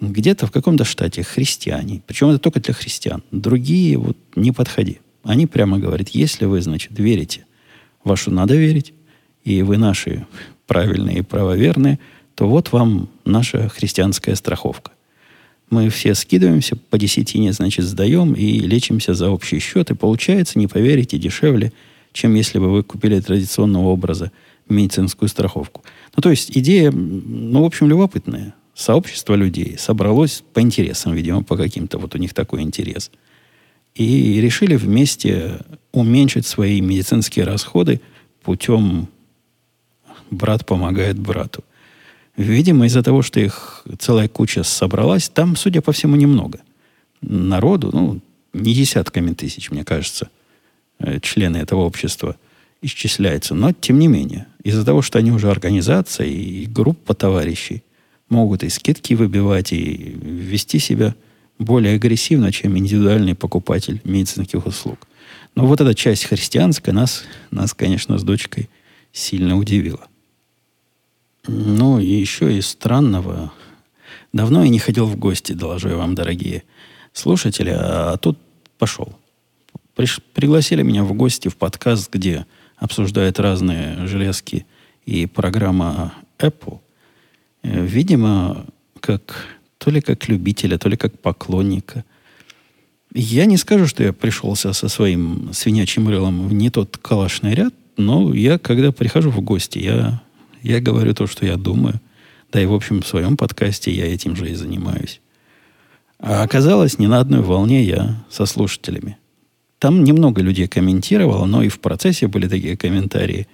[0.00, 2.02] Где-то в каком-то штате христиане.
[2.06, 3.22] Причем это только для христиан.
[3.30, 5.00] Другие вот не подходи.
[5.22, 7.46] Они прямо говорят, если вы, значит, верите,
[8.04, 8.92] вашу надо верить,
[9.44, 10.26] и вы наши
[10.66, 11.98] правильные и правоверные,
[12.34, 14.92] то вот вам наша христианская страховка.
[15.70, 20.66] Мы все скидываемся, по десятине, значит, сдаем и лечимся за общий счет, и получается, не
[20.66, 21.72] поверите, дешевле,
[22.12, 24.30] чем если бы вы купили традиционного образа
[24.68, 25.82] медицинскую страховку.
[26.16, 28.54] Ну, то есть идея, ну, в общем, любопытная.
[28.74, 31.98] Сообщество людей собралось по интересам, видимо, по каким-то.
[31.98, 33.10] Вот у них такой интерес.
[33.94, 35.60] И решили вместе
[35.92, 38.00] уменьшить свои медицинские расходы
[38.42, 39.08] путем
[40.34, 41.64] брат помогает брату.
[42.36, 46.60] Видимо, из-за того, что их целая куча собралась, там, судя по всему, немного.
[47.20, 48.20] Народу, ну,
[48.52, 50.28] не десятками тысяч, мне кажется,
[50.98, 52.36] э, члены этого общества
[52.82, 53.54] исчисляется.
[53.54, 57.82] Но, тем не менее, из-за того, что они уже организация и группа товарищей,
[58.28, 61.14] могут и скидки выбивать, и вести себя
[61.58, 65.06] более агрессивно, чем индивидуальный покупатель медицинских услуг.
[65.54, 68.68] Но вот эта часть христианская нас, нас конечно, с дочкой
[69.12, 70.08] сильно удивила.
[71.46, 73.52] Ну, и еще из странного.
[74.32, 76.64] Давно я не ходил в гости, доложу я вам, дорогие
[77.12, 78.38] слушатели, а тут
[78.78, 79.16] пошел.
[79.94, 84.66] Приш, пригласили меня в гости в подкаст, где обсуждает разные железки
[85.06, 86.80] и программа Apple,
[87.62, 88.66] э, видимо,
[89.00, 92.04] как то ли как любителя, то ли как поклонника.
[93.12, 97.74] Я не скажу, что я пришелся со своим свинячьим рылом в не тот калашный ряд,
[97.96, 100.23] но я, когда прихожу в гости, я,
[100.64, 102.00] я говорю то, что я думаю.
[102.50, 105.20] Да и, в общем, в своем подкасте я этим же и занимаюсь.
[106.18, 109.18] А оказалось, не на одной волне я со слушателями.
[109.78, 113.46] Там немного людей комментировало, но и в процессе были такие комментарии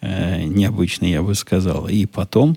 [0.00, 1.86] э, необычные, я бы сказал.
[1.86, 2.56] И потом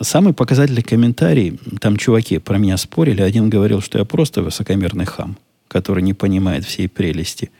[0.00, 5.38] самый показательный комментарий, там чуваки про меня спорили, один говорил, что я просто высокомерный хам,
[5.68, 7.50] который не понимает всей прелести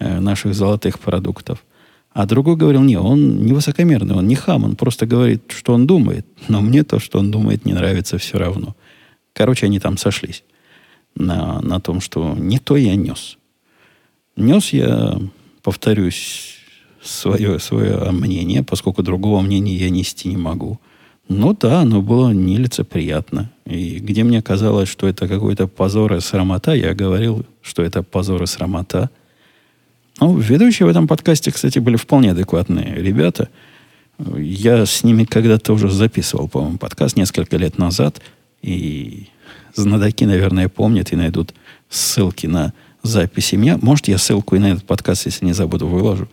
[0.00, 1.64] э, наших золотых продуктов.
[2.14, 5.86] А другой говорил, не, он не высокомерный, он не хам, он просто говорит, что он
[5.86, 6.26] думает.
[6.48, 8.76] Но мне то, что он думает, не нравится все равно.
[9.32, 10.44] Короче, они там сошлись
[11.14, 13.38] на, на том, что не то я нес.
[14.36, 15.18] Нес я,
[15.62, 16.56] повторюсь,
[17.02, 20.78] свое, свое мнение, поскольку другого мнения я нести не могу.
[21.28, 23.50] Ну да, оно было нелицеприятно.
[23.64, 28.42] И где мне казалось, что это какой-то позор и срамота, я говорил, что это позор
[28.42, 29.10] и срамота.
[30.20, 33.48] Ну, ведущие в этом подкасте, кстати, были вполне адекватные ребята.
[34.18, 38.20] Я с ними когда-то уже записывал, по-моему, подкаст несколько лет назад.
[38.62, 39.28] И
[39.74, 41.54] знатоки, наверное, помнят и найдут
[41.88, 42.72] ссылки на
[43.02, 43.78] записи меня.
[43.80, 46.28] Может, я ссылку и на этот подкаст, если не забуду, выложу.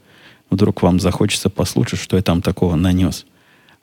[0.50, 3.26] Вдруг вам захочется послушать, что я там такого нанес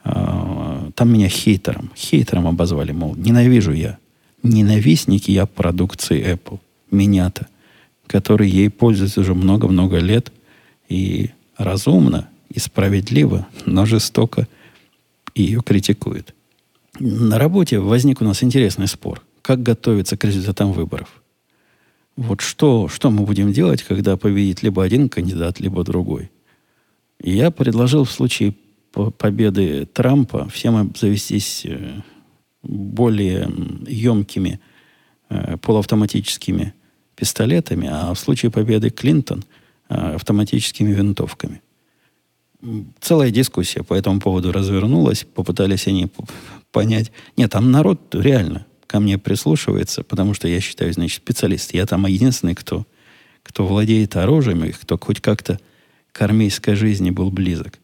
[0.08, 3.98] а, там меня хейтером, хейтером обозвали, мол, ненавижу я,
[4.44, 6.60] ненавистник я продукции Apple,
[6.92, 7.48] меня-то,
[8.06, 10.32] который ей пользуется уже много-много лет
[10.88, 14.46] и разумно, и справедливо, но жестоко
[15.34, 16.34] ее критикует.
[16.98, 19.22] На работе возник у нас интересный спор.
[19.42, 21.22] Как готовиться к результатам выборов?
[22.16, 26.30] Вот что, что мы будем делать, когда победит либо один кандидат, либо другой?
[27.22, 28.54] Я предложил в случае
[29.18, 32.00] победы Трампа всем обзавестись э,
[32.62, 33.50] более
[33.86, 34.60] емкими
[35.28, 36.72] э, полуавтоматическими
[37.16, 39.44] пистолетами, а в случае победы Клинтон
[39.88, 41.62] э, автоматическими винтовками.
[43.00, 46.08] Целая дискуссия по этому поводу развернулась, попытались они
[46.72, 47.10] понять.
[47.36, 51.74] Нет, там народ реально ко мне прислушивается, потому что я считаю, значит, специалист.
[51.74, 52.86] Я там единственный, кто,
[53.42, 55.58] кто владеет оружием и кто хоть как-то
[56.12, 57.78] к армейской жизни был близок.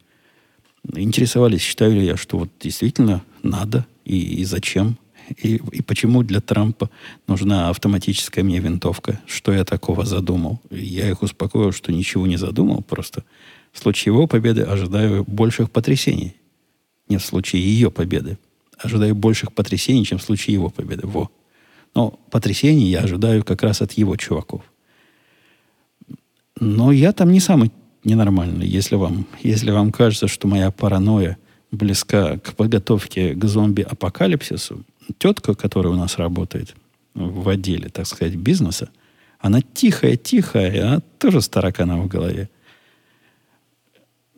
[0.94, 4.96] Интересовались, считаю ли я, что вот действительно надо и, и зачем,
[5.28, 6.90] и, и почему для Трампа
[7.26, 10.60] нужна автоматическая мне винтовка, что я такого задумал.
[10.70, 13.24] Я их успокоил, что ничего не задумал, просто
[13.72, 16.36] в случае его победы ожидаю больших потрясений.
[17.08, 18.38] Не в случае ее победы
[18.78, 21.06] ожидаю больших потрясений, чем в случае его победы.
[21.06, 21.30] Во.
[21.94, 24.62] Но потрясений я ожидаю как раз от его чуваков.
[26.58, 27.72] Но я там не самый
[28.04, 28.66] ненормальный.
[28.66, 31.38] Если вам, если вам кажется, что моя паранойя
[31.70, 34.84] близка к подготовке к зомби-апокалипсису,
[35.18, 36.74] тетка, которая у нас работает
[37.14, 38.90] в отделе, так сказать, бизнеса,
[39.38, 42.48] она тихая-тихая, она тоже с тараканом в голове.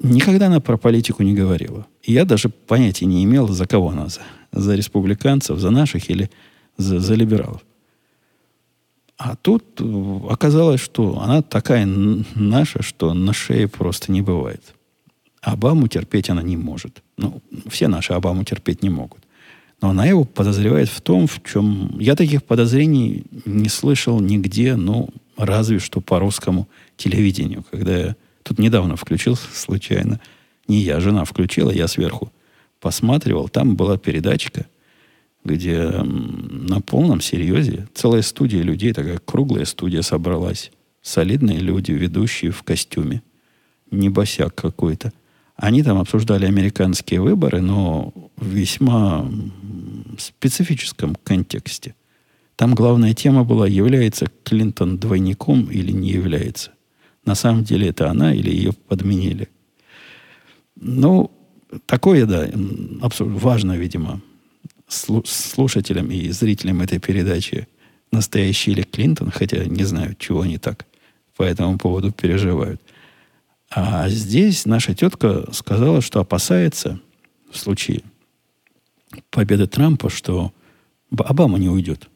[0.03, 1.87] Никогда она про политику не говорила.
[2.03, 4.09] И я даже понятия не имел, за кого она.
[4.09, 4.21] За,
[4.53, 6.31] за республиканцев, за наших или
[6.77, 7.63] за, за либералов.
[9.17, 14.75] А тут э, оказалось, что она такая наша, что на шее просто не бывает.
[15.41, 17.03] Обаму терпеть она не может.
[17.17, 19.24] Ну, все наши Обаму терпеть не могут.
[19.85, 21.95] Но она его подозревает в том, в чем...
[21.99, 28.59] Я таких подозрений не слышал нигде, ну, разве что по русскому телевидению, когда я Тут
[28.59, 30.21] недавно включил случайно.
[30.69, 32.33] Не я, жена включила, я сверху
[32.81, 33.51] посматривал.
[33.51, 34.65] Там была передачка,
[35.45, 40.73] где на полном серьезе целая студия людей, такая круглая студия собралась.
[41.03, 43.23] Солидные люди, ведущие в костюме.
[43.91, 45.13] Не босяк какой-то.
[45.57, 49.31] Они там обсуждали американские выборы, но в весьма
[50.19, 51.95] специфическом контексте.
[52.57, 56.73] Там главная тема была, является Клинтон двойником или не является.
[57.25, 59.49] На самом деле это она или ее подменили.
[60.77, 61.31] Ну,
[61.87, 62.49] такое, да,
[63.19, 64.21] важно, видимо,
[64.89, 67.69] слушателям и зрителям этой передачи,
[68.13, 70.87] настоящий ли Клинтон, хотя не знаю, чего они так
[71.37, 72.81] по этому поводу переживают.
[73.75, 77.01] А здесь наша тетка сказала, что опасается
[77.51, 78.03] в случае
[79.31, 80.53] победы Трампа, что
[81.11, 82.09] Обама не уйдет.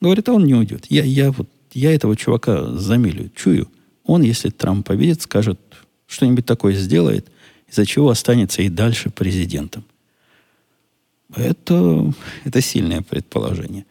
[0.00, 0.86] Говорит, а он не уйдет.
[0.90, 3.68] Я, я, вот, я этого чувака замилю, чую.
[4.04, 5.58] Он, если Трамп победит, скажет,
[6.06, 7.30] что-нибудь такое сделает,
[7.68, 9.84] из-за чего останется и дальше президентом.
[11.34, 12.12] Это,
[12.44, 13.84] это сильное предположение.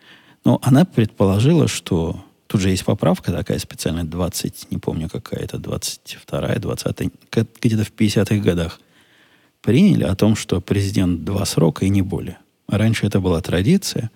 [0.43, 2.23] Но она предположила, что
[2.55, 7.11] тут же есть поправка такая специальная, 20, не помню какая это, 22-я, 20
[7.61, 8.79] где-то в 50-х годах
[9.61, 12.37] приняли о том, что президент два срока и не более.
[12.69, 14.09] Раньше это была традиция,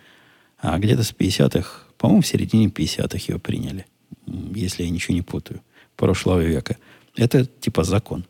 [0.58, 3.86] а где-то с 50-х, по-моему, в середине 50-х ее приняли,
[4.26, 5.60] если я ничего не путаю
[5.98, 6.78] прошлого века.
[7.18, 8.24] Это типа закон.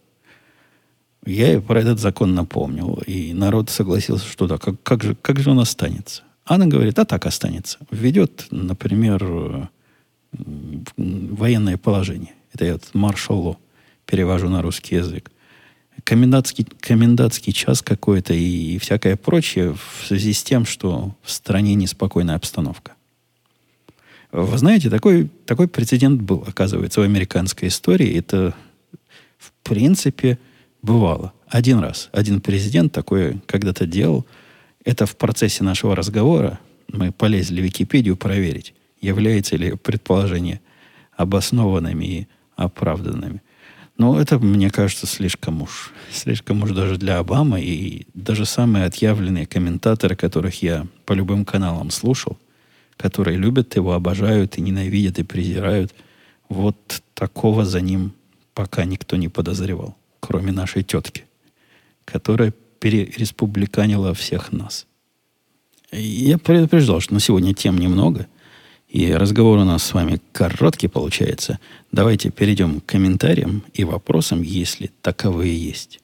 [1.23, 5.39] Я ей про этот закон напомнил, и народ согласился, что да, как, как, же, как
[5.39, 6.23] же он останется?
[6.45, 7.77] Она говорит, а так останется.
[7.91, 9.69] Введет, например,
[10.97, 12.33] военное положение.
[12.53, 13.57] Это я маршалло
[14.05, 15.31] перевожу на русский язык.
[16.03, 21.75] Комендантский, комендантский час какой-то и, и всякое прочее в связи с тем, что в стране
[21.75, 22.93] неспокойная обстановка.
[24.31, 28.15] Вы знаете, такой, такой прецедент был, оказывается, в американской истории.
[28.15, 28.53] Это,
[29.37, 30.37] в принципе,
[30.81, 31.33] бывало.
[31.47, 32.09] Один раз.
[32.11, 34.25] Один президент такое когда-то делал.
[34.85, 40.61] Это в процессе нашего разговора мы полезли в Википедию проверить, является ли предположение
[41.15, 43.41] обоснованными и оправданными.
[43.97, 49.45] Но это, мне кажется, слишком уж, слишком уж даже для Обамы и даже самые отъявленные
[49.45, 52.37] комментаторы, которых я по любым каналам слушал–
[52.99, 55.95] которые любят его, обожают и ненавидят и презирают.
[56.49, 58.13] Вот такого за ним
[58.53, 61.23] пока никто не подозревал, кроме нашей тетки,
[62.03, 64.85] которая перереспубликанила всех нас.
[65.93, 68.27] Я предупреждал, что на сегодня тем немного,
[68.89, 71.59] и разговор у нас с вами короткий получается.
[71.91, 75.99] Давайте перейдем к комментариям и вопросам, если таковые есть.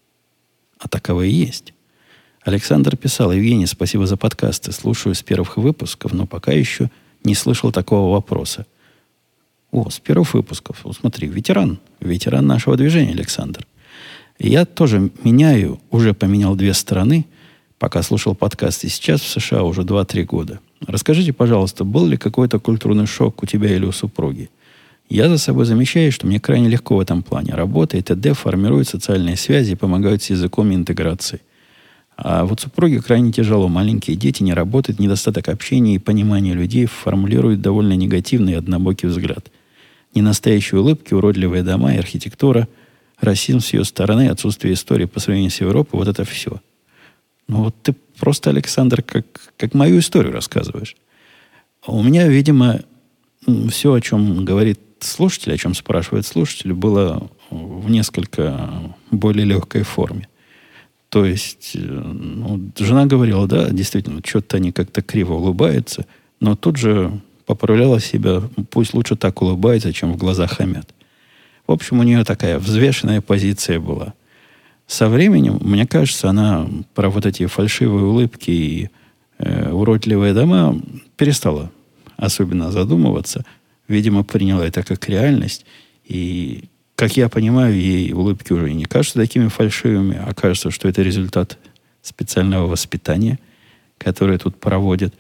[0.77, 1.73] А таковые есть.
[2.43, 4.71] Александр писал, Евгений, спасибо за подкасты.
[4.71, 6.91] Слушаю с первых выпусков, но пока еще
[7.23, 8.67] не слышал такого вопроса.
[9.71, 10.81] О, с первых выпусков.
[10.83, 11.79] Вот смотри, ветеран.
[11.99, 13.65] Ветеран нашего движения, Александр.
[14.37, 17.25] Я тоже меняю, уже поменял две страны,
[17.85, 20.59] пока слушал подкаст, и сейчас в США уже 2-3 года.
[20.87, 24.49] Расскажите, пожалуйста, был ли какой-то культурный шок у тебя или у супруги?
[25.07, 27.53] Я за собой замечаю, что мне крайне легко в этом плане.
[27.53, 28.33] Работа и т.д.
[28.33, 31.43] формируют социальные связи и помогают с языком и интеграцией.
[32.17, 33.67] А вот супруге крайне тяжело.
[33.67, 39.51] Маленькие дети не работают, недостаток общения и понимания людей формулируют довольно негативный и однобокий взгляд.
[40.15, 42.67] Ненастоящие улыбки, уродливые дома и архитектура–
[43.19, 46.59] расизм с ее стороны, отсутствие истории по сравнению с Европой, вот это все.
[47.47, 49.25] Ну вот ты просто, Александр, как,
[49.57, 50.95] как мою историю рассказываешь.
[51.85, 52.81] У меня, видимо,
[53.69, 60.27] все, о чем говорит слушатель, о чем спрашивает слушатель, было в несколько более легкой форме.
[61.09, 66.05] То есть, э, ну, жена говорила, да, действительно, что-то они как-то криво улыбаются,
[66.39, 70.93] но тут же поправляла себя, пусть лучше так улыбается, чем в глазах хамят.
[71.67, 74.13] В общем, у нее такая взвешенная позиция была.
[74.87, 78.89] Со временем, мне кажется, она про вот эти фальшивые улыбки и
[79.39, 80.79] э, уродливые дома
[81.17, 81.71] перестала
[82.17, 83.45] особенно задумываться.
[83.87, 85.65] Видимо, приняла это как реальность.
[86.05, 91.01] И, как я понимаю, ей улыбки уже не кажутся такими фальшивыми, а кажется, что это
[91.01, 91.57] результат
[92.01, 93.39] специального воспитания,
[93.97, 95.13] которое тут проводят.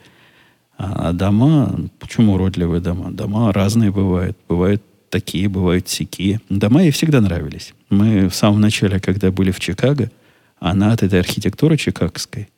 [0.77, 3.11] А дома, почему уродливые дома?
[3.11, 4.37] Дома разные бывают.
[4.47, 6.41] Бывают такие, бывают сякие.
[6.49, 7.73] Дома ей всегда нравились.
[7.89, 10.11] Мы в самом начале, когда были в Чикаго,
[10.59, 12.49] она от этой архитектуры чикагской,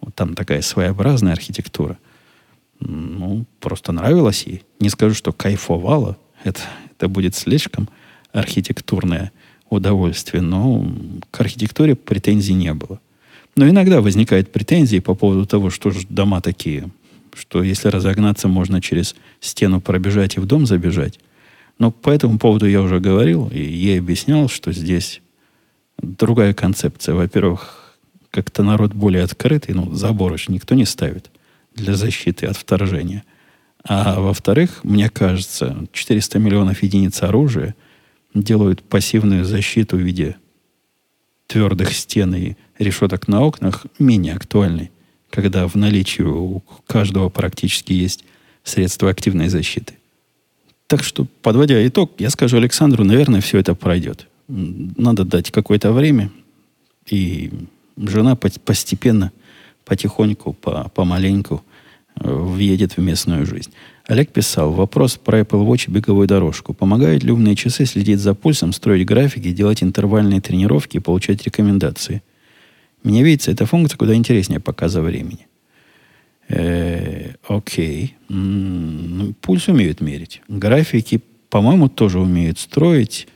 [0.00, 1.98] вот там такая своеобразная архитектура,
[2.80, 4.62] ну, просто нравилась ей.
[4.80, 6.16] Не скажу, что кайфовала.
[6.42, 6.60] Это,
[6.96, 7.88] это будет слишком
[8.32, 9.32] архитектурное
[9.70, 10.86] удовольствие, но
[11.30, 13.00] к архитектуре претензий не было.
[13.56, 16.90] Но иногда возникают претензии по поводу того, что же дома такие,
[17.34, 21.18] что если разогнаться, можно через стену пробежать и в дом забежать.
[21.78, 25.20] Но по этому поводу я уже говорил, и ей объяснял, что здесь
[25.98, 27.14] другая концепция.
[27.14, 27.96] Во-первых,
[28.30, 31.30] как-то народ более открытый, ну, забор же никто не ставит
[31.74, 33.24] для защиты от вторжения.
[33.84, 37.74] А во-вторых, мне кажется, 400 миллионов единиц оружия
[38.32, 40.36] делают пассивную защиту в виде
[41.46, 44.90] твердых стен и решеток на окнах менее актуальной,
[45.30, 48.24] когда в наличии у каждого практически есть
[48.62, 49.94] средства активной защиты.
[50.86, 54.28] Так что, подводя итог, я скажу Александру, наверное, все это пройдет.
[54.48, 56.30] Надо дать какое-то время,
[57.08, 57.50] и
[57.96, 59.32] жена постепенно,
[59.84, 61.62] потихоньку, по, помаленьку
[62.16, 63.70] э, въедет в местную жизнь.
[64.06, 66.74] Олег писал, вопрос про Apple Watch и беговую дорожку.
[66.74, 72.22] Помогают ли умные часы следить за пульсом, строить графики, делать интервальные тренировки и получать рекомендации?
[73.02, 75.46] Мне видится, эта функция куда интереснее показа времени.
[76.48, 78.16] Э, окей.
[78.28, 80.42] Ну, пульс умеют мерить.
[80.48, 83.28] Графики, по-моему, тоже умеют строить.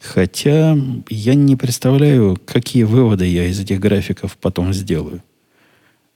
[0.00, 0.76] Хотя
[1.08, 5.22] я не представляю, какие выводы я из этих графиков потом сделаю.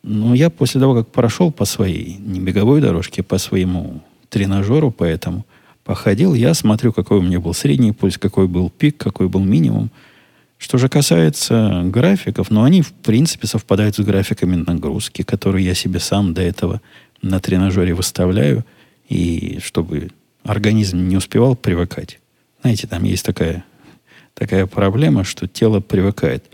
[0.03, 5.45] Но я после того, как прошел по своей, не беговой дорожке, по своему тренажеру, поэтому
[5.85, 9.91] походил, я смотрю, какой у меня был средний пульс, какой был пик, какой был минимум–
[10.59, 16.01] что же касается графиков, ну, они, в принципе, совпадают с графиками нагрузки, которые я себе
[16.01, 16.81] сам до этого
[17.23, 18.65] на тренажере выставляю,
[19.09, 20.11] и чтобы
[20.45, 22.21] организм не успевал привыкать.
[22.63, 23.65] Знаете, там есть такая,
[24.35, 26.45] такая проблема, что тело привыкает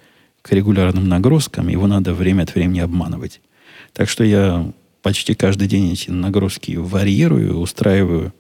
[0.43, 3.41] к регулярным нагрузкам, его надо время от времени обманывать.
[3.93, 8.35] Так что я почти каждый день эти нагрузки варьирую, устраиваю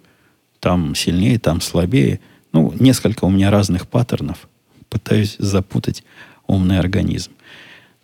[0.58, 2.20] там сильнее, там слабее.
[2.52, 4.48] Ну, несколько у меня разных паттернов–
[4.92, 6.04] пытаюсь запутать
[6.46, 7.30] умный организм.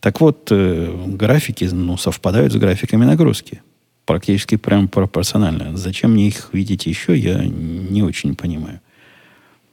[0.01, 3.61] Так вот, э, графики ну, совпадают с графиками нагрузки.
[4.07, 5.77] Практически прямо пропорционально.
[5.77, 8.81] Зачем мне их видеть еще, я не очень понимаю.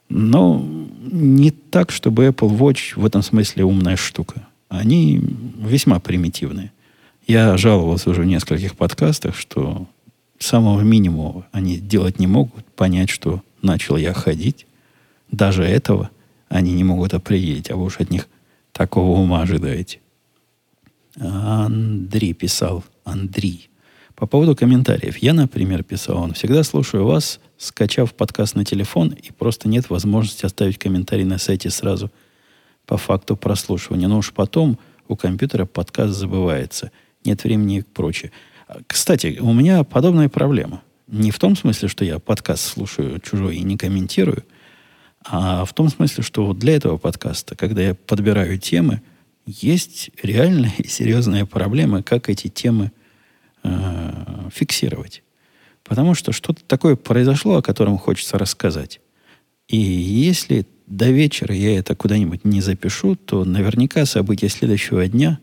[0.09, 0.65] Но
[0.99, 4.45] не так, чтобы Apple Watch в этом смысле умная штука.
[4.67, 5.21] Они
[5.57, 6.71] весьма примитивные.
[7.27, 9.87] Я жаловался уже в нескольких подкастах, что
[10.37, 14.65] самого минимума они делать не могут, понять, что начал я ходить.
[15.31, 16.09] Даже этого
[16.49, 18.27] они не могут определить, а вы уж от них
[18.71, 19.99] такого ума ожидаете.
[21.17, 23.69] Андрей писал, Андрей.
[24.15, 25.17] По поводу комментариев.
[25.17, 30.45] Я, например, писал, он всегда слушаю вас, скачав подкаст на телефон, и просто нет возможности
[30.45, 32.11] оставить комментарий на сайте сразу
[32.85, 34.07] по факту прослушивания.
[34.07, 34.77] Но уж потом
[35.07, 36.91] у компьютера подкаст забывается.
[37.25, 38.31] Нет времени и прочее.
[38.87, 40.81] Кстати, у меня подобная проблема.
[41.07, 44.43] Не в том смысле, что я подкаст слушаю чужой и не комментирую–
[45.25, 49.01] а в том смысле, что вот для этого подкаста, когда я подбираю темы,
[49.45, 52.91] есть реальная и серьезная проблема, как эти темы
[53.63, 55.23] э, фиксировать.
[55.83, 59.01] Потому что что-то такое произошло, о котором хочется рассказать.
[59.67, 65.39] И если до вечера я это куда-нибудь не запишу, то наверняка события следующего дня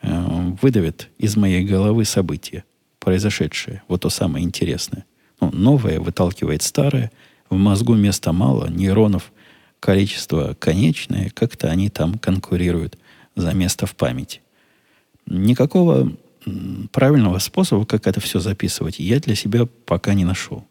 [0.00, 2.64] э, выдавят из моей головы события,
[2.98, 3.82] произошедшие.
[3.88, 5.04] Вот то самое интересное.
[5.40, 7.10] Ну, новое выталкивает старое.
[7.52, 9.30] В мозгу места мало, нейронов
[9.78, 11.28] количество конечное.
[11.28, 12.96] Как-то они там конкурируют
[13.36, 14.40] за место в памяти.
[15.26, 16.10] Никакого
[16.92, 20.64] правильного способа, как это все записывать, я для себя пока не нашел.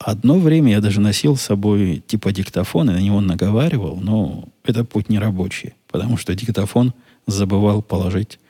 [0.00, 4.84] Одно время я даже носил с собой типа диктофон и на него наговаривал, но это
[4.84, 6.92] путь не рабочий, потому что диктофон
[7.28, 8.40] забывал положить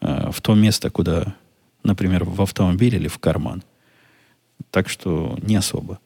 [0.00, 1.34] э, в то место, куда,
[1.82, 3.64] например, в автомобиль или в карман.
[4.70, 5.98] Так что не особо.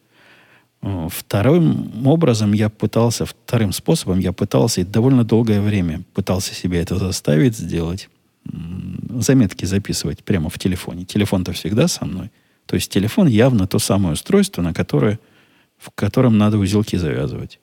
[0.82, 6.80] Э, вторым образом я пытался, вторым способом я пытался и довольно долгое время пытался себе
[6.80, 8.08] это заставить сделать.
[9.08, 11.04] Заметки записывать прямо в телефоне.
[11.04, 12.30] Телефон-то всегда со мной.
[12.66, 15.20] То есть телефон явно то самое устройство, на которое,
[15.78, 17.60] в котором надо узелки завязывать.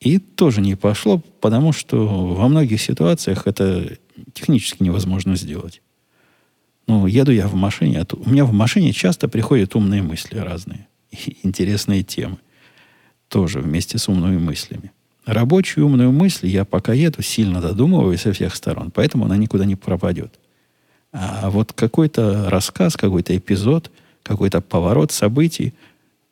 [0.00, 3.96] И тоже не пошло, потому что во многих ситуациях это
[4.32, 5.82] технически невозможно сделать.
[6.86, 10.86] Ну, еду я в машине, а у меня в машине часто приходят умные мысли разные
[11.42, 12.38] интересные темы.
[13.28, 14.92] Тоже вместе с умными мыслями.
[15.24, 19.74] Рабочую умную мысль я пока еду, сильно додумываю со всех сторон, поэтому она никуда не
[19.74, 20.38] пропадет.
[21.12, 23.90] А вот какой-то рассказ, какой-то эпизод,
[24.22, 25.74] какой-то поворот событий,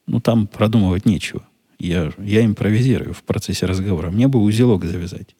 [0.06, 1.42] ну, там продумывать нечего.
[1.78, 4.10] Я, я импровизирую в процессе разговора.
[4.10, 5.34] Мне бы узелок завязать.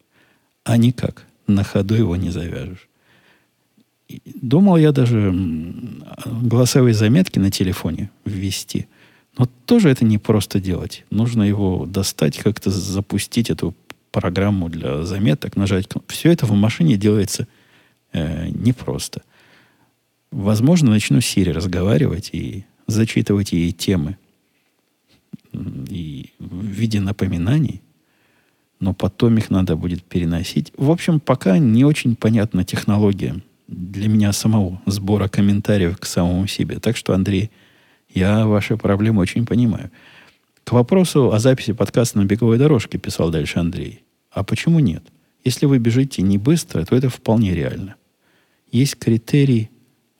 [0.63, 1.25] А никак.
[1.47, 2.89] На ходу его не завяжешь.
[4.25, 5.33] Думал я даже
[6.25, 8.87] голосовые заметки на телефоне ввести.
[9.37, 11.03] Но тоже это не просто делать.
[11.09, 13.75] Нужно его достать, как-то запустить эту
[14.11, 15.89] программу для заметок, нажать.
[16.07, 17.47] Все это в машине делается
[18.13, 19.21] э, непросто.
[20.31, 24.17] Возможно, начну с Siri разговаривать и зачитывать ей темы
[25.51, 27.81] и в виде напоминаний,
[28.79, 30.71] но потом их надо будет переносить.
[30.77, 36.79] В общем, пока не очень понятна технология для меня самого сбора комментариев к самому себе.
[36.79, 37.51] Так что, Андрей,
[38.15, 39.91] я ваши проблемы очень понимаю.
[40.63, 44.03] К вопросу о записи подкаста на беговой дорожке, писал дальше Андрей.
[44.31, 45.03] А почему нет?
[45.43, 47.95] Если вы бежите не быстро, то это вполне реально.
[48.71, 49.69] Есть критерий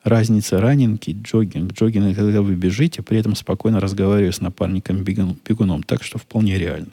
[0.03, 1.73] разница раненки, джогинг.
[1.73, 5.81] Джогинг, когда вы бежите, при этом спокойно разговаривая с напарником бегуном.
[5.81, 6.91] Так что вполне реально.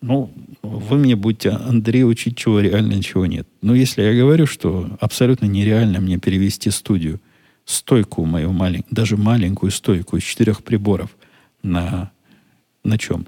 [0.00, 0.32] Ну,
[0.62, 3.46] вы мне будете, Андрей, учить, чего реально, чего нет.
[3.60, 7.20] Но если я говорю, что абсолютно нереально мне перевести студию–
[7.70, 11.16] стойку мою маленькую, даже маленькую стойку из четырех приборов
[11.62, 12.10] на,
[12.84, 13.26] на чем?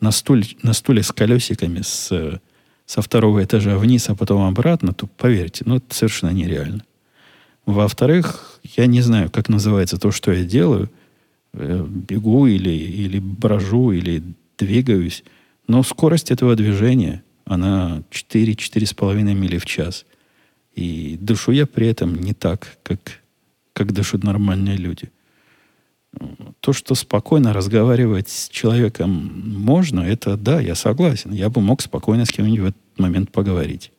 [0.00, 2.40] На стуле, на стуле с колесиками с,
[2.86, 6.84] со второго этажа вниз, а потом обратно, то поверьте, ну это совершенно нереально.
[7.66, 10.90] Во-вторых, я не знаю, как называется то, что я делаю.
[11.52, 14.22] Э, бегу или, или брожу, или
[14.58, 15.22] двигаюсь.
[15.68, 20.06] Но скорость этого движения, она 4-4,5 мили в час.
[20.74, 23.21] И дышу я при этом не так, как
[23.72, 25.10] как дышат нормальные люди.
[26.60, 29.10] То, что спокойно разговаривать с человеком
[29.58, 31.32] можно, это да, я согласен.
[31.32, 33.92] Я бы мог спокойно с кем-нибудь в этот момент поговорить.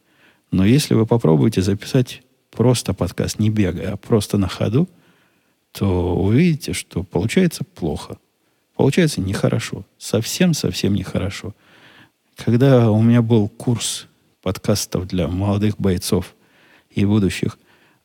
[0.52, 2.22] Но если вы попробуете записать
[2.52, 4.88] просто подкаст, не бегая, а просто на ходу,
[5.72, 8.18] то увидите, что получается плохо.
[8.76, 9.84] Получается нехорошо.
[9.98, 11.56] Совсем-совсем нехорошо.
[12.36, 14.08] Когда у меня был курс
[14.44, 16.36] подкастов для молодых бойцов
[16.92, 17.58] и будущих,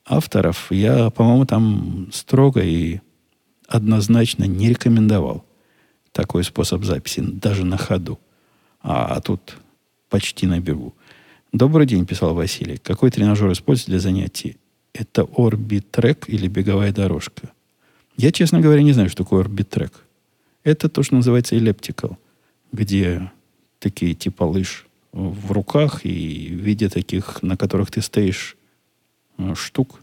[0.08, 3.00] авторов я, по-моему, там строго и
[3.66, 5.44] однозначно не рекомендовал
[6.12, 8.18] такой способ записи, даже на ходу.
[8.80, 9.56] А, а тут
[10.08, 10.94] почти на бегу.
[11.52, 12.78] Добрый день, писал Василий.
[12.78, 14.56] Какой тренажер используете для занятий?
[14.92, 17.50] Это орбитрек или беговая дорожка?
[18.16, 19.92] Я, честно говоря, не знаю, что такое орбитрек.
[20.64, 22.18] Это то, что называется эллиптикал,
[22.72, 23.30] где
[23.78, 28.57] такие типа лыж в руках и в виде таких, на которых ты стоишь
[29.54, 30.00] штук,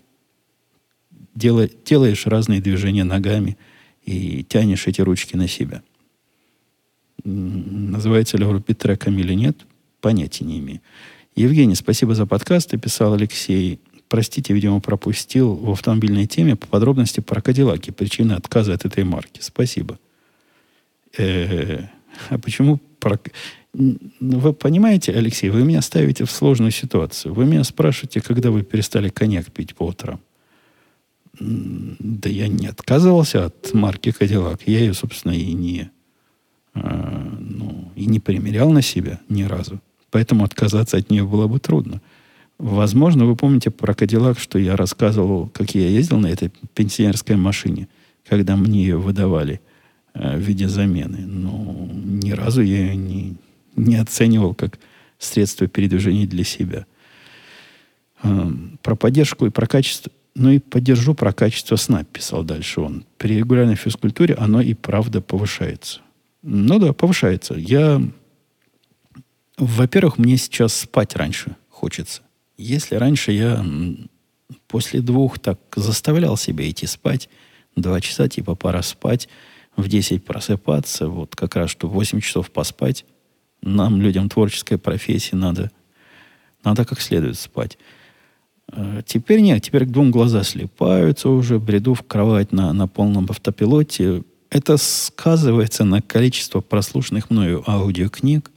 [1.34, 3.58] делай, делаешь разные движения ногами
[4.04, 5.84] и тянешь эти ручки на себя.
[7.24, 9.66] Называется ли орбитреком или нет,
[10.02, 10.82] понятия не имею.
[11.36, 13.80] Евгений, спасибо за подкаст, ты писал Алексей.
[14.08, 19.40] Простите, видимо, пропустил в автомобильной теме по подробности про Кадиллаки, причины отказа от этой марки.
[19.42, 20.00] Спасибо.
[21.18, 21.88] Э-э,
[22.30, 23.20] а почему про...
[24.20, 27.34] Вы понимаете, Алексей, вы меня ставите в сложную ситуацию.
[27.34, 30.20] Вы меня спрашиваете, когда вы перестали коньяк пить по утрам.
[31.40, 34.62] Да я не отказывался от марки Кадиллак.
[34.66, 35.90] Я ее, собственно, и не,
[36.76, 39.82] э, ну, и не примерял на себя ни разу.
[40.12, 42.02] поэтому отказаться от нее было бы трудно.
[42.58, 47.90] Возможно, вы помните про Кадиллак, что я рассказывал, как я ездил на этой пенсионерской машине,
[48.26, 49.60] когда мне ее выдавали
[50.14, 51.26] э, в виде замены.
[51.28, 53.36] Но ни разу я ее не,
[53.76, 54.80] не оценивал как
[55.20, 56.86] средство передвижения для себя.
[58.24, 58.50] Э,
[58.82, 63.06] про поддержку и про качество ну и поддержу про качество сна, писал дальше он.
[63.18, 66.02] При регулярной физкультуре оно и правда повышается.
[66.44, 67.56] Ну да, повышается.
[67.56, 68.02] Я,
[69.58, 72.22] во-первых, мне сейчас спать раньше хочется.
[72.58, 73.66] Если раньше я
[74.68, 77.30] после двух так заставлял себя идти спать,
[77.76, 79.30] два часа типа пора спать,
[79.78, 83.06] в 10 просыпаться, вот как раз, что 8 часов поспать,
[83.62, 85.72] нам, людям творческой профессии, надо,
[86.64, 87.78] надо как следует спать.
[88.72, 94.24] А теперь нет, теперь двум глаза слепаются уже, бреду в кровать на, на полном автопилоте.
[94.50, 98.52] Это сказывается на количество прослушанных мною аудиокниг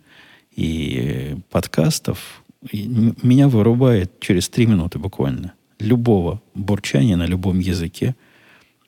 [0.54, 2.42] и подкастов.
[2.70, 2.88] И
[3.22, 5.54] меня вырубает через три минуты буквально.
[5.78, 8.16] Любого бурчания на любом языке,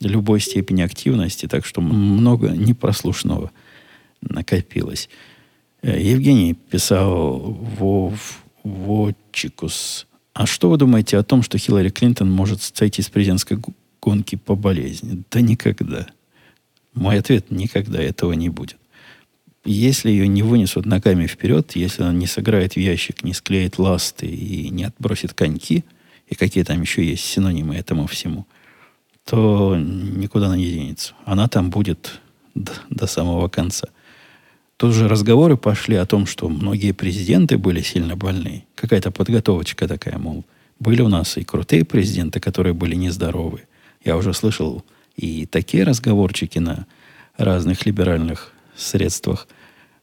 [0.01, 3.53] любой степени активности, так что много непрослушного
[4.21, 5.09] накопилось.
[5.83, 13.03] Евгений писал Вов, Вотчикус а что вы думаете о том, что Хиллари Клинтон может сойти
[13.03, 13.59] с президентской
[14.01, 15.23] гонки по болезни?
[15.31, 16.07] Да никогда.
[16.95, 18.79] Мой ответ– никогда этого не будет.
[19.65, 24.27] Если ее не вынесут ногами вперед, если она не сыграет в ящик, не склеит ласты
[24.27, 25.85] и не отбросит коньки,
[26.27, 28.47] и какие там еще есть синонимы этому всему,
[29.25, 31.13] то никуда она не денется.
[31.27, 32.21] Она там будет
[32.55, 33.89] до, до самого конца–
[34.81, 38.65] Тут же разговоры пошли о том, что многие президенты были сильно больны.
[38.77, 40.47] Какая-то подготовочка такая, мол,
[40.79, 43.65] были у нас и крутые президенты, которые были нездоровы.
[44.03, 44.83] Я уже слышал
[45.17, 46.87] и такие разговорчики на
[47.37, 49.49] разных либеральных средствах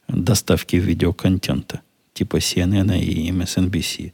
[0.06, 1.80] доставки видеоконтента,
[2.14, 4.12] типа CNN и MSNBC.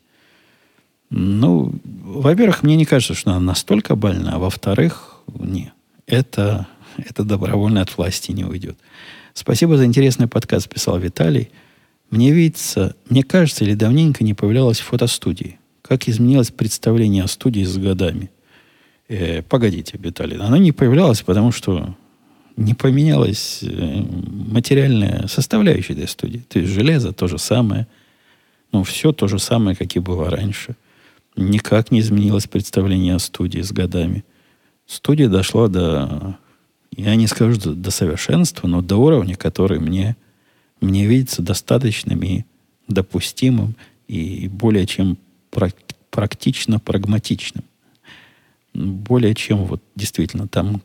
[1.11, 5.75] Ну, во-первых, мне не кажется, что она настолько больна, а во-вторых, не,
[6.07, 8.79] это, это добровольно от власти не уйдет.
[9.35, 11.51] Спасибо за интересный подкаст, писал Виталий.
[12.09, 15.59] Мне видится, мне кажется, или давненько не появлялась фотостудии.
[15.83, 18.31] Как изменилось представление о студии с годами.
[19.09, 21.97] Э, погодите, Виталий, она не появлялась, потому что
[22.57, 24.05] не поменялась э,
[24.53, 26.45] материальная составляющая этой студии.
[26.49, 27.89] То есть железо то же самое.
[28.71, 30.77] Ну, все то же самое, как и было раньше.
[31.35, 34.25] Никак не изменилось представление о студии с годами.
[34.87, 36.39] Студия дошла до
[36.97, 40.17] я не скажу до, до совершенства, но до уровня, который мне,
[40.81, 42.45] мне видится достаточным и
[42.89, 43.77] допустимым
[44.09, 45.19] и более чем
[46.11, 47.65] практично прагматичным.
[48.75, 50.83] Более чем вот действительно там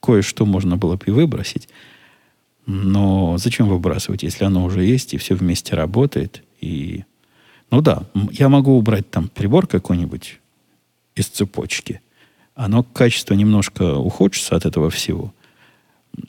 [0.00, 1.68] кое-что можно было бы и выбросить.
[2.66, 6.42] Но зачем выбрасывать, если оно уже есть и все вместе работает?
[6.60, 7.04] И,
[7.70, 10.38] ну да, я могу убрать там прибор какой-нибудь
[11.16, 12.00] из цепочки.
[12.54, 15.32] Оно качество немножко ухудшится от этого всего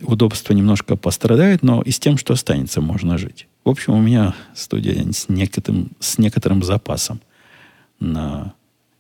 [0.02, 3.48] удобство немножко пострадает, но и с тем, что останется, можно жить.
[3.64, 7.22] В общем, у меня студия с некоторым, с некоторым запасом
[8.00, 8.54] на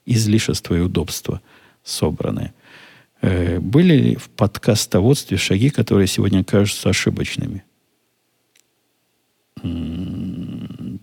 [0.05, 1.41] излишество и удобство
[1.84, 2.53] собранные.
[3.21, 7.63] Э, были ли в подкастоводстве шаги, которые сегодня кажутся ошибочными?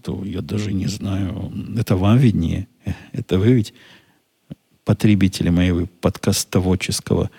[0.02, 1.52] То я даже не знаю.
[1.78, 2.68] Это вам виднее.
[3.12, 3.72] Это вы ведь
[4.84, 7.30] потребители моего подкастоводческого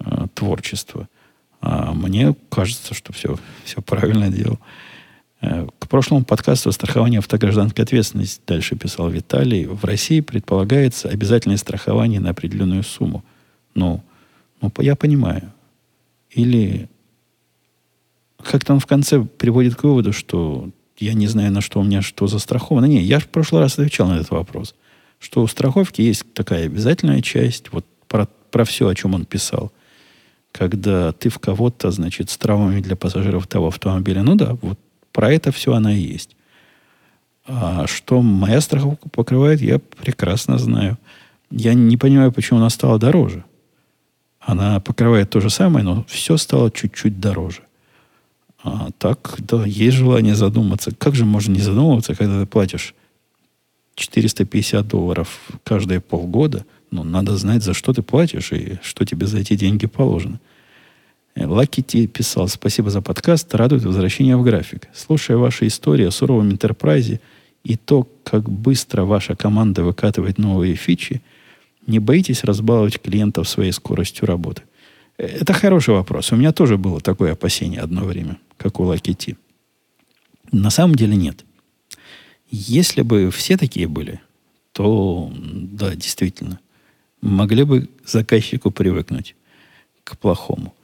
[0.00, 1.08] э, творчества–
[1.68, 4.60] а мне кажется, что все, все правильно делал.
[5.40, 12.20] Э, к прошлому подкасту страхование автогражданской ответственности, дальше писал Виталий, в России предполагается обязательное страхование
[12.20, 13.24] на определенную сумму.
[13.74, 14.00] Ну,
[14.60, 15.52] ну я понимаю.
[16.30, 16.88] Или
[18.40, 22.00] как-то он в конце приводит к выводу, что я не знаю, на что у меня
[22.00, 22.84] что застраховано.
[22.84, 24.76] Не, я в прошлый раз отвечал на этот вопрос,
[25.18, 29.72] что у страховки есть такая обязательная часть, вот про, про все, о чем он писал–
[30.56, 34.22] когда ты в кого-то, значит, с травмами для пассажиров того автомобиля.
[34.22, 34.78] Ну да, вот
[35.12, 36.36] про это все она и есть.
[37.46, 40.98] А что моя страховка покрывает, я прекрасно знаю.
[41.50, 43.44] Я не понимаю, почему она стала дороже.
[44.40, 47.62] Она покрывает то же самое, но все стало чуть-чуть дороже.
[48.62, 50.90] А так, да, есть желание задуматься.
[50.96, 52.94] Как же можно не задумываться, когда ты платишь
[53.94, 59.38] 450 долларов каждые полгода– ну, надо знать, за что ты платишь и что тебе за
[59.38, 60.40] эти деньги положено.
[61.36, 64.88] Лаки Ти писал, спасибо за подкаст, радует возвращение в график.
[64.94, 67.20] Слушая ваши истории о суровом интерпрайзе
[67.62, 71.20] и то, как быстро ваша команда выкатывает новые фичи,
[71.86, 74.62] не боитесь разбаловать клиентов своей скоростью работы?
[75.18, 76.32] Это хороший вопрос.
[76.32, 79.36] У меня тоже было такое опасение одно время, как у Лаки Ти.
[80.52, 81.44] На самом деле нет.
[82.50, 84.20] Если бы все такие были,
[84.72, 86.60] то, да, действительно,
[87.20, 89.34] могли бы заказчику привыкнуть
[90.04, 90.74] к плохому.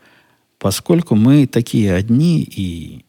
[0.58, 3.04] Поскольку мы такие одни, и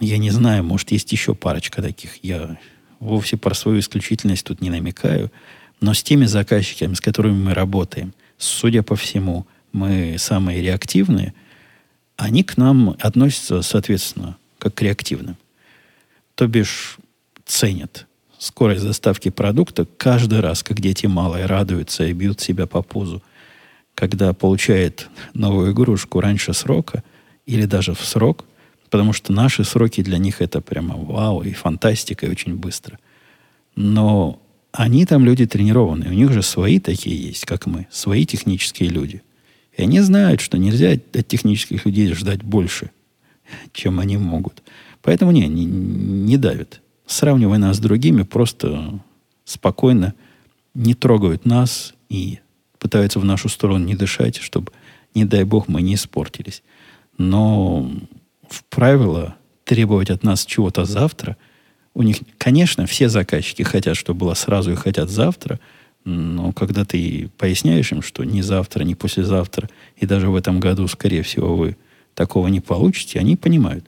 [0.00, 2.58] я не знаю, может, есть еще парочка таких, я
[3.00, 5.30] вовсе про свою исключительность тут не намекаю,
[5.80, 11.34] но с теми заказчиками, с которыми мы работаем, судя по всему, мы самые реактивные,
[12.16, 15.36] они к нам относятся, соответственно, как к реактивным.
[16.36, 16.98] То бишь
[17.44, 18.06] ценят
[18.42, 23.22] скорость доставки продукта каждый раз, как дети малые радуются и бьют себя по пузу,
[23.94, 27.04] когда получает новую игрушку раньше срока
[27.46, 28.44] или даже в срок,
[28.90, 32.98] потому что наши сроки для них это прямо вау и фантастика, и очень быстро.
[33.76, 38.88] Но они там люди тренированные, у них же свои такие есть, как мы, свои технические
[38.88, 39.22] люди.
[39.76, 42.90] И они знают, что нельзя от технических людей ждать больше,
[43.72, 44.64] чем они могут.
[45.00, 46.81] Поэтому не, не, не давят
[47.12, 49.00] сравнивая нас с другими, просто
[49.44, 50.14] спокойно
[50.74, 52.38] не трогают нас и
[52.78, 54.72] пытаются в нашу сторону не дышать, чтобы,
[55.14, 56.62] не дай бог, мы не испортились.
[57.18, 57.90] Но
[58.48, 61.36] в правило требовать от нас чего-то завтра,
[61.94, 65.60] у них, конечно, все заказчики хотят, чтобы было сразу и хотят завтра,
[66.04, 70.88] но когда ты поясняешь им, что ни завтра, ни послезавтра, и даже в этом году,
[70.88, 71.76] скорее всего, вы
[72.14, 73.86] такого не получите, они понимают.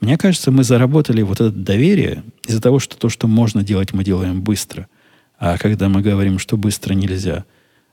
[0.00, 4.04] Мне кажется, мы заработали вот это доверие из-за того, что то, что можно делать, мы
[4.04, 4.88] делаем быстро.
[5.38, 7.44] А когда мы говорим, что быстро нельзя,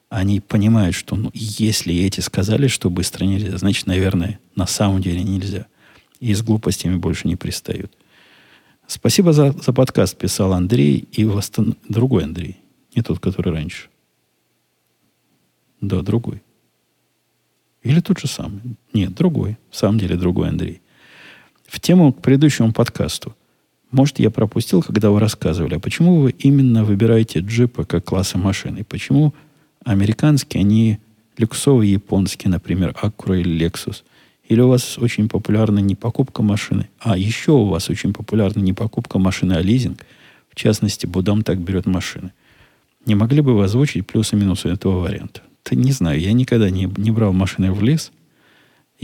[0.09, 5.23] они понимают, что ну, если эти сказали, что быстро нельзя, значит, наверное, на самом деле
[5.23, 5.65] нельзя.
[6.19, 7.91] И с глупостями больше не пристают.
[8.87, 11.75] Спасибо за, за подкаст, писал Андрей и восстан...
[11.89, 12.59] другой Андрей.
[12.95, 13.89] Не тот, который раньше.
[15.81, 16.41] Да, другой.
[17.83, 18.61] Или тот же самый.
[18.93, 19.57] Нет, другой.
[19.69, 20.81] В самом деле другой Андрей.
[21.67, 23.35] В тему к предыдущему подкасту.
[23.91, 28.83] Может, я пропустил, когда вы рассказывали, а почему вы именно выбираете джипы как класса машины?
[28.83, 29.33] Почему
[29.83, 30.99] американские, они
[31.37, 34.03] люксовые японские, например, Acura или Lexus?
[34.47, 38.73] Или у вас очень популярна не покупка машины, а еще у вас очень популярна не
[38.73, 40.05] покупка машины, а лизинг?
[40.49, 42.31] В частности, Будам так берет машины.
[43.05, 45.41] Не могли бы вы озвучить плюсы и минусы этого варианта?
[45.69, 48.11] Да не знаю, я никогда не, не брал машины в лес–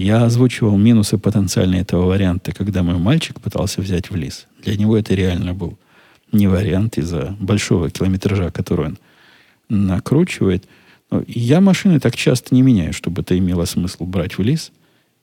[0.01, 4.47] я озвучивал минусы потенциальные этого варианта, когда мой мальчик пытался взять в лис.
[4.63, 5.77] Для него это реально был
[6.31, 8.97] не вариант из-за большого километража, который он
[9.69, 10.65] накручивает.
[11.11, 14.71] Но я машины так часто не меняю, чтобы это имело смысл брать в лис.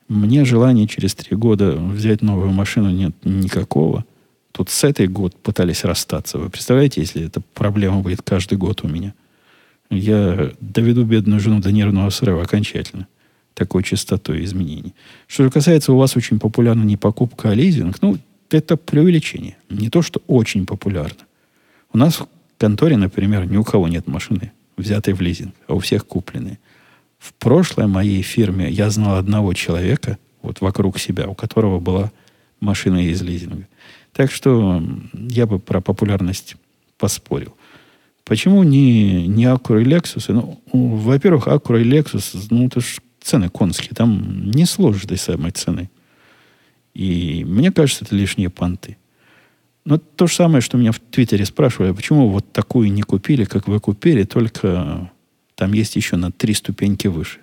[0.06, 4.04] Мне желания через три года взять новую машину нет никакого.
[4.52, 6.38] Тут с этой год пытались расстаться.
[6.38, 9.12] Вы представляете, если эта проблема будет каждый год у меня?
[9.90, 13.08] Я доведу бедную жену до нервного срыва окончательно
[13.59, 14.94] такой частотой изменений.
[15.26, 18.16] Что касается, у вас очень популярна не покупка, а лизинг, ну,
[18.50, 19.56] это преувеличение.
[19.68, 21.26] Не то, что очень популярно.
[21.92, 25.80] У нас в конторе, например, ни у кого нет машины, взятой в лизинг, а у
[25.80, 26.61] всех купленные.
[27.18, 32.12] В прошлой моей фирме я знал одного человека, вот вокруг себя, у которого была
[32.61, 33.66] машина из лизинга.
[34.12, 34.80] Так что
[35.12, 36.54] я бы про популярность
[36.96, 37.56] поспорил.
[38.24, 40.32] Почему не, не Acura и Lexus?
[40.32, 43.94] Ну, во-первых, Acura и Lexus, ну, это ж цены конские.
[43.94, 45.90] Там не сложишь этой самой цены.
[46.94, 48.96] И мне кажется, это лишние понты.
[49.84, 53.68] Но то же самое, что меня в Твиттере спрашивали, почему вот такую не купили, как
[53.68, 55.10] вы купили, только
[55.54, 57.38] там есть еще на три ступеньки выше.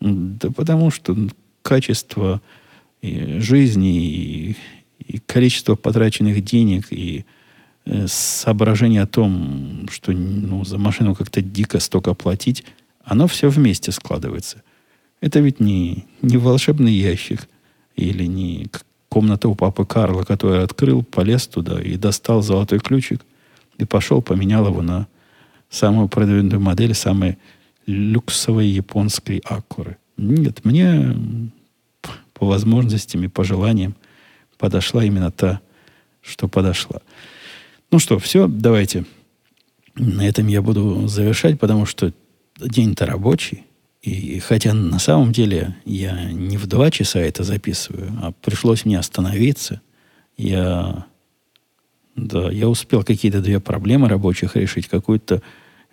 [0.00, 1.16] Да потому что
[1.62, 2.40] качество
[3.02, 4.56] и жизни и,
[4.98, 7.24] и количество потраченных денег и
[7.84, 12.64] э, соображение о том, что ну, за машину как-то дико столько платить,
[13.06, 14.62] оно все вместе складывается.
[15.20, 17.48] Это ведь не, не волшебный ящик
[17.94, 18.66] или не
[19.08, 23.24] комната у папы Карла, который открыл, полез туда и достал золотой ключик
[23.78, 25.06] и пошел, поменял его на
[25.70, 27.38] самую продвинутую модель, самой
[27.86, 29.98] люксовой японской Аккуры.
[30.16, 31.16] Нет, мне
[32.34, 33.94] по возможностям и по желаниям
[34.58, 35.60] подошла именно та,
[36.22, 37.00] что подошла.
[37.92, 39.04] Ну что, все, давайте.
[39.94, 42.12] На этом я буду завершать, потому что
[42.58, 43.64] день-то рабочий.
[44.02, 48.98] И хотя на самом деле я не в два часа это записываю, а пришлось мне
[48.98, 49.80] остановиться.
[50.36, 51.06] Я,
[52.14, 55.42] да, я успел какие-то две проблемы рабочих решить, какую-то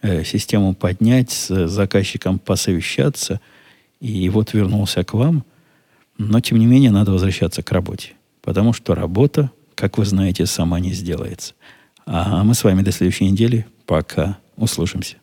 [0.03, 3.41] э, систему поднять, с заказчиком посовещаться.
[3.99, 5.43] И вот вернулся к вам.
[6.20, 8.11] Но, тем не менее, надо возвращаться к работе.
[8.43, 11.55] Потому что работа, как вы знаете, сама не сделается.
[12.05, 13.66] А мы с вами до следующей недели.
[13.88, 14.38] Пока.
[14.55, 15.22] Услышимся.